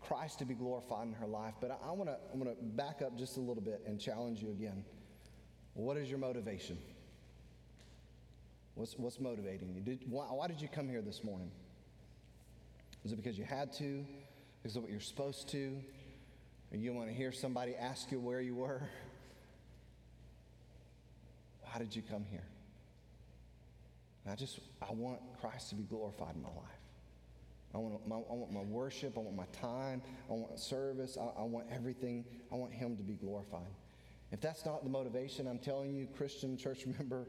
Christ 0.00 0.38
to 0.38 0.44
be 0.44 0.54
glorified 0.54 1.06
in 1.06 1.12
her 1.14 1.26
life. 1.26 1.54
But 1.60 1.78
I, 1.84 1.92
want 1.92 2.08
to 2.08 2.14
I 2.14 2.36
wanna 2.36 2.54
back 2.60 3.02
up 3.02 3.16
just 3.16 3.36
a 3.36 3.40
little 3.40 3.62
bit 3.62 3.82
and 3.86 4.00
challenge 4.00 4.42
you 4.42 4.50
again. 4.50 4.84
What 5.74 5.96
is 5.96 6.08
your 6.08 6.18
motivation? 6.18 6.78
What's, 8.74 8.96
what's 8.96 9.20
motivating 9.20 9.74
you? 9.74 9.80
Did, 9.80 10.00
why, 10.08 10.24
why 10.24 10.46
did 10.46 10.60
you 10.60 10.68
come 10.68 10.88
here 10.88 11.02
this 11.02 11.22
morning? 11.22 11.50
Was 13.02 13.12
it 13.12 13.16
because 13.16 13.38
you 13.38 13.44
had 13.44 13.72
to? 13.74 14.04
Of 14.76 14.82
what 14.82 14.90
you're 14.90 15.00
supposed 15.00 15.48
to? 15.50 15.80
Or 16.70 16.76
you 16.76 16.92
want 16.92 17.08
to 17.08 17.14
hear 17.14 17.32
somebody 17.32 17.74
ask 17.74 18.12
you 18.12 18.20
where 18.20 18.40
you 18.40 18.54
were? 18.54 18.82
Why 21.62 21.78
did 21.78 21.96
you 21.96 22.02
come 22.02 22.24
here? 22.30 22.44
I 24.30 24.34
just, 24.34 24.60
I 24.82 24.92
want 24.92 25.20
Christ 25.40 25.70
to 25.70 25.74
be 25.74 25.84
glorified 25.84 26.34
in 26.34 26.42
my 26.42 26.50
life. 26.50 26.78
I 27.74 27.78
want, 27.78 28.06
my, 28.06 28.16
I 28.16 28.34
want 28.34 28.52
my 28.52 28.60
worship, 28.60 29.16
I 29.16 29.20
want 29.20 29.36
my 29.36 29.46
time, 29.52 30.02
I 30.30 30.34
want 30.34 30.58
service, 30.58 31.16
I, 31.18 31.40
I 31.40 31.44
want 31.44 31.66
everything, 31.72 32.24
I 32.52 32.56
want 32.56 32.72
Him 32.72 32.96
to 32.98 33.02
be 33.02 33.14
glorified. 33.14 33.72
If 34.32 34.40
that's 34.42 34.66
not 34.66 34.84
the 34.84 34.90
motivation, 34.90 35.46
I'm 35.46 35.58
telling 35.58 35.94
you, 35.94 36.06
Christian 36.14 36.58
church 36.58 36.86
member, 36.98 37.26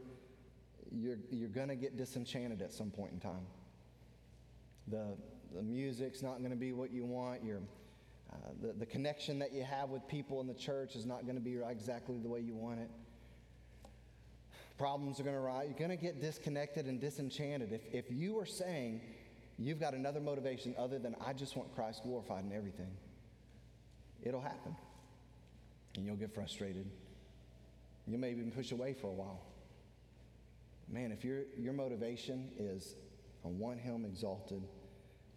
you're, 0.92 1.18
you're 1.30 1.48
going 1.48 1.68
to 1.68 1.76
get 1.76 1.96
disenchanted 1.96 2.60
at 2.60 2.72
some 2.72 2.90
point 2.90 3.12
in 3.12 3.20
time. 3.20 3.46
The, 4.88 5.16
the 5.54 5.62
music's 5.62 6.22
not 6.22 6.38
going 6.38 6.50
to 6.50 6.56
be 6.56 6.72
what 6.72 6.90
you 6.92 7.04
want. 7.04 7.44
Your, 7.44 7.58
uh, 8.32 8.36
the, 8.60 8.72
the 8.72 8.86
connection 8.86 9.38
that 9.40 9.52
you 9.52 9.64
have 9.64 9.90
with 9.90 10.06
people 10.08 10.40
in 10.40 10.46
the 10.46 10.54
church 10.54 10.94
is 10.96 11.04
not 11.04 11.24
going 11.24 11.36
to 11.36 11.42
be 11.42 11.58
exactly 11.68 12.18
the 12.18 12.28
way 12.28 12.40
you 12.40 12.54
want 12.54 12.80
it. 12.80 12.90
Problems 14.78 15.20
are 15.20 15.24
going 15.24 15.36
to 15.36 15.40
rise. 15.40 15.66
You're 15.68 15.78
going 15.78 15.96
to 15.96 16.02
get 16.02 16.20
disconnected 16.20 16.86
and 16.86 17.00
disenchanted. 17.00 17.72
If, 17.72 17.82
if 17.92 18.10
you 18.10 18.38
are 18.38 18.46
saying 18.46 19.00
you've 19.58 19.80
got 19.80 19.92
another 19.92 20.20
motivation 20.20 20.74
other 20.78 20.98
than 20.98 21.14
I 21.24 21.32
just 21.34 21.56
want 21.56 21.74
Christ 21.74 22.02
glorified 22.02 22.44
in 22.44 22.52
everything, 22.52 22.90
it'll 24.22 24.40
happen. 24.40 24.74
And 25.96 26.06
you'll 26.06 26.16
get 26.16 26.32
frustrated. 26.32 26.86
You 28.06 28.16
may 28.16 28.30
even 28.30 28.50
push 28.50 28.72
away 28.72 28.94
for 28.94 29.08
a 29.08 29.12
while. 29.12 29.42
Man, 30.88 31.12
if 31.12 31.24
your, 31.24 31.42
your 31.58 31.72
motivation 31.72 32.48
is 32.58 32.94
I 33.44 33.48
want 33.48 33.80
Him 33.80 34.04
exalted, 34.04 34.62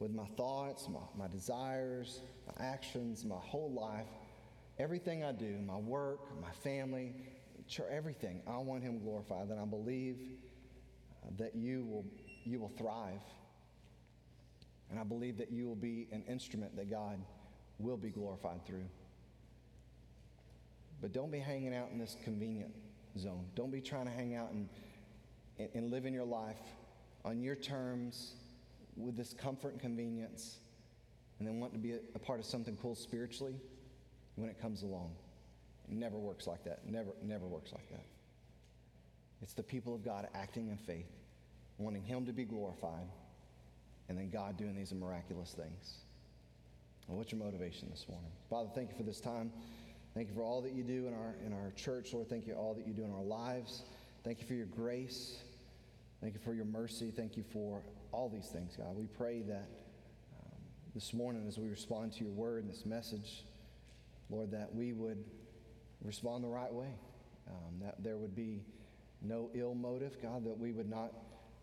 with 0.03 0.13
my 0.13 0.25
thoughts, 0.35 0.89
my, 0.89 0.99
my 1.17 1.29
desires, 1.29 2.19
my 2.45 2.65
actions, 2.65 3.23
my 3.23 3.37
whole 3.39 3.71
life, 3.71 4.05
everything 4.77 5.23
I 5.23 5.31
do, 5.31 5.57
my 5.65 5.77
work, 5.77 6.19
my 6.41 6.51
family, 6.61 7.15
everything, 7.89 8.41
I 8.45 8.57
want 8.57 8.83
Him 8.83 8.99
glorified. 8.99 9.47
and 9.47 9.59
I 9.59 9.65
believe 9.65 10.17
uh, 11.23 11.29
that 11.37 11.55
you 11.55 11.85
will, 11.85 12.05
you 12.43 12.59
will 12.59 12.73
thrive. 12.77 13.21
And 14.91 14.99
I 14.99 15.03
believe 15.03 15.37
that 15.37 15.53
you 15.53 15.67
will 15.67 15.77
be 15.77 16.09
an 16.11 16.23
instrument 16.27 16.75
that 16.75 16.89
God 16.89 17.17
will 17.79 17.97
be 17.97 18.09
glorified 18.09 18.65
through. 18.65 18.85
But 21.01 21.13
don't 21.13 21.31
be 21.31 21.39
hanging 21.39 21.73
out 21.73 21.91
in 21.93 21.97
this 21.97 22.17
convenient 22.25 22.73
zone. 23.17 23.45
Don't 23.55 23.71
be 23.71 23.79
trying 23.79 24.05
to 24.05 24.11
hang 24.11 24.35
out 24.35 24.51
and, 24.51 24.67
and, 25.57 25.69
and 25.73 25.91
live 25.91 26.05
in 26.05 26.13
your 26.13 26.25
life 26.25 26.59
on 27.23 27.41
your 27.41 27.55
terms 27.55 28.33
with 28.97 29.15
this 29.15 29.33
comfort 29.33 29.73
and 29.73 29.81
convenience 29.81 30.57
and 31.39 31.47
then 31.47 31.59
want 31.59 31.73
to 31.73 31.79
be 31.79 31.93
a, 31.93 31.99
a 32.15 32.19
part 32.19 32.39
of 32.39 32.45
something 32.45 32.77
cool 32.81 32.95
spiritually 32.95 33.55
when 34.35 34.49
it 34.49 34.61
comes 34.61 34.83
along. 34.83 35.11
It 35.89 35.95
never 35.95 36.17
works 36.17 36.47
like 36.47 36.63
that. 36.63 36.79
Never, 36.87 37.11
never 37.21 37.45
works 37.45 37.73
like 37.73 37.89
that. 37.89 38.05
It's 39.41 39.53
the 39.53 39.63
people 39.63 39.93
of 39.93 40.03
God 40.03 40.27
acting 40.33 40.69
in 40.69 40.77
faith, 40.77 41.11
wanting 41.77 42.03
Him 42.03 42.25
to 42.25 42.31
be 42.31 42.45
glorified, 42.45 43.07
and 44.07 44.17
then 44.17 44.29
God 44.29 44.57
doing 44.57 44.75
these 44.75 44.93
miraculous 44.93 45.51
things. 45.51 45.97
Well, 47.07 47.17
what's 47.17 47.31
your 47.31 47.43
motivation 47.43 47.89
this 47.89 48.05
morning? 48.07 48.31
Father, 48.49 48.69
thank 48.73 48.91
you 48.91 48.95
for 48.95 49.03
this 49.03 49.19
time. 49.19 49.51
Thank 50.13 50.29
you 50.29 50.35
for 50.35 50.43
all 50.43 50.61
that 50.61 50.73
you 50.73 50.83
do 50.83 51.07
in 51.07 51.13
our, 51.13 51.35
in 51.45 51.51
our 51.51 51.71
church, 51.75 52.13
Lord. 52.13 52.29
Thank 52.29 52.47
you 52.47 52.53
for 52.53 52.59
all 52.59 52.73
that 52.75 52.87
you 52.87 52.93
do 52.93 53.03
in 53.03 53.11
our 53.11 53.23
lives. 53.23 53.83
Thank 54.23 54.39
you 54.39 54.47
for 54.47 54.53
your 54.53 54.67
grace. 54.67 55.35
Thank 56.23 56.35
you 56.35 56.39
for 56.39 56.53
your 56.53 56.63
mercy. 56.63 57.11
Thank 57.13 57.35
you 57.35 57.43
for 57.43 57.81
all 58.13 58.29
these 58.29 58.47
things, 58.47 58.77
God. 58.77 58.95
We 58.95 59.07
pray 59.07 59.41
that 59.41 59.67
um, 60.39 60.61
this 60.95 61.13
morning, 61.13 61.43
as 61.49 61.57
we 61.57 61.67
respond 61.67 62.13
to 62.13 62.23
your 62.23 62.31
word 62.31 62.63
and 62.63 62.71
this 62.71 62.85
message, 62.85 63.43
Lord, 64.29 64.49
that 64.51 64.73
we 64.73 64.93
would 64.93 65.21
respond 66.01 66.45
the 66.45 66.47
right 66.47 66.73
way, 66.73 66.95
um, 67.49 67.77
that 67.81 68.01
there 68.01 68.15
would 68.15 68.37
be 68.37 68.63
no 69.21 69.49
ill 69.53 69.75
motive, 69.75 70.15
God, 70.21 70.45
that 70.45 70.57
we 70.57 70.71
would 70.71 70.89
not 70.89 71.11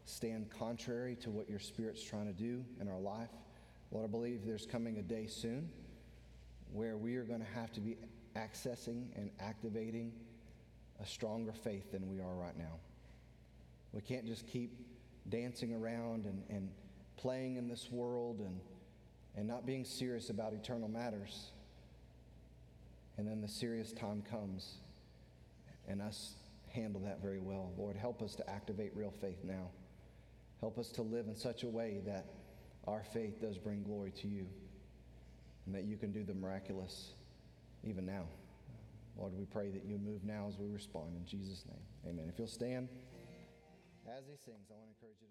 stand 0.05 0.51
contrary 0.51 1.16
to 1.23 1.31
what 1.31 1.49
your 1.49 1.59
Spirit's 1.59 2.05
trying 2.05 2.27
to 2.27 2.35
do 2.35 2.62
in 2.83 2.88
our 2.88 3.01
life. 3.01 3.31
Lord, 3.90 4.05
I 4.05 4.09
believe 4.09 4.44
there's 4.44 4.66
coming 4.66 4.99
a 4.99 5.03
day 5.03 5.27
soon 5.27 5.70
where 6.70 6.99
we 6.99 7.16
are 7.16 7.25
going 7.25 7.40
to 7.40 7.59
have 7.59 7.73
to 7.73 7.81
be 7.81 7.96
accessing 8.37 9.07
and 9.16 9.31
activating 9.40 10.12
a 11.03 11.07
stronger 11.07 11.55
faith 11.55 11.92
than 11.92 12.11
we 12.11 12.20
are 12.20 12.35
right 12.35 12.59
now. 12.59 12.79
We 13.92 14.00
can't 14.00 14.26
just 14.26 14.46
keep 14.46 14.72
dancing 15.29 15.74
around 15.74 16.26
and, 16.26 16.42
and 16.48 16.70
playing 17.16 17.57
in 17.57 17.68
this 17.68 17.90
world 17.90 18.40
and, 18.40 18.61
and 19.37 19.46
not 19.46 19.66
being 19.66 19.85
serious 19.85 20.31
about 20.31 20.53
eternal 20.53 20.88
matters. 20.88 21.50
And 23.18 23.29
then 23.29 23.40
the 23.40 23.48
serious 23.48 23.92
time 23.92 24.22
comes 24.31 24.74
and 25.88 26.00
us 26.00 26.35
handle 26.68 27.00
that 27.03 27.20
very 27.20 27.40
well. 27.40 27.72
Lord, 27.76 27.96
help 27.96 28.22
us 28.22 28.35
to 28.37 28.48
activate 28.48 28.92
real 28.94 29.12
faith 29.20 29.38
now. 29.44 29.70
Help 30.61 30.79
us 30.79 30.88
to 30.90 31.03
live 31.03 31.26
in 31.26 31.35
such 31.35 31.64
a 31.64 31.68
way 31.68 32.00
that 32.07 32.26
our 32.87 33.03
faith 33.12 33.40
does 33.40 33.59
bring 33.59 33.83
glory 33.83 34.12
to 34.12 34.29
you 34.29 34.46
and 35.66 35.74
that 35.74 35.85
you 35.85 35.96
can 35.96 36.12
do 36.12 36.22
the 36.22 36.35
miraculous 36.35 37.11
even 37.85 38.07
now. 38.07 38.24
Lord, 39.18 39.33
we 39.37 39.44
pray 39.44 39.68
that 39.70 39.85
you 39.85 39.98
move 39.98 40.24
now 40.24 40.46
as 40.48 40.57
we 40.59 40.68
respond 40.68 41.16
in 41.16 41.26
Jesus' 41.26 41.64
name. 41.66 42.12
Amen. 42.12 42.26
If 42.32 42.38
you'll 42.38 42.49
stand 42.49 42.88
as 44.09 44.24
he 44.26 44.36
sings, 44.36 44.70
I 44.70 44.76
want 44.76 44.88
to 44.88 44.94
encourage 44.96 45.20
you. 45.20 45.30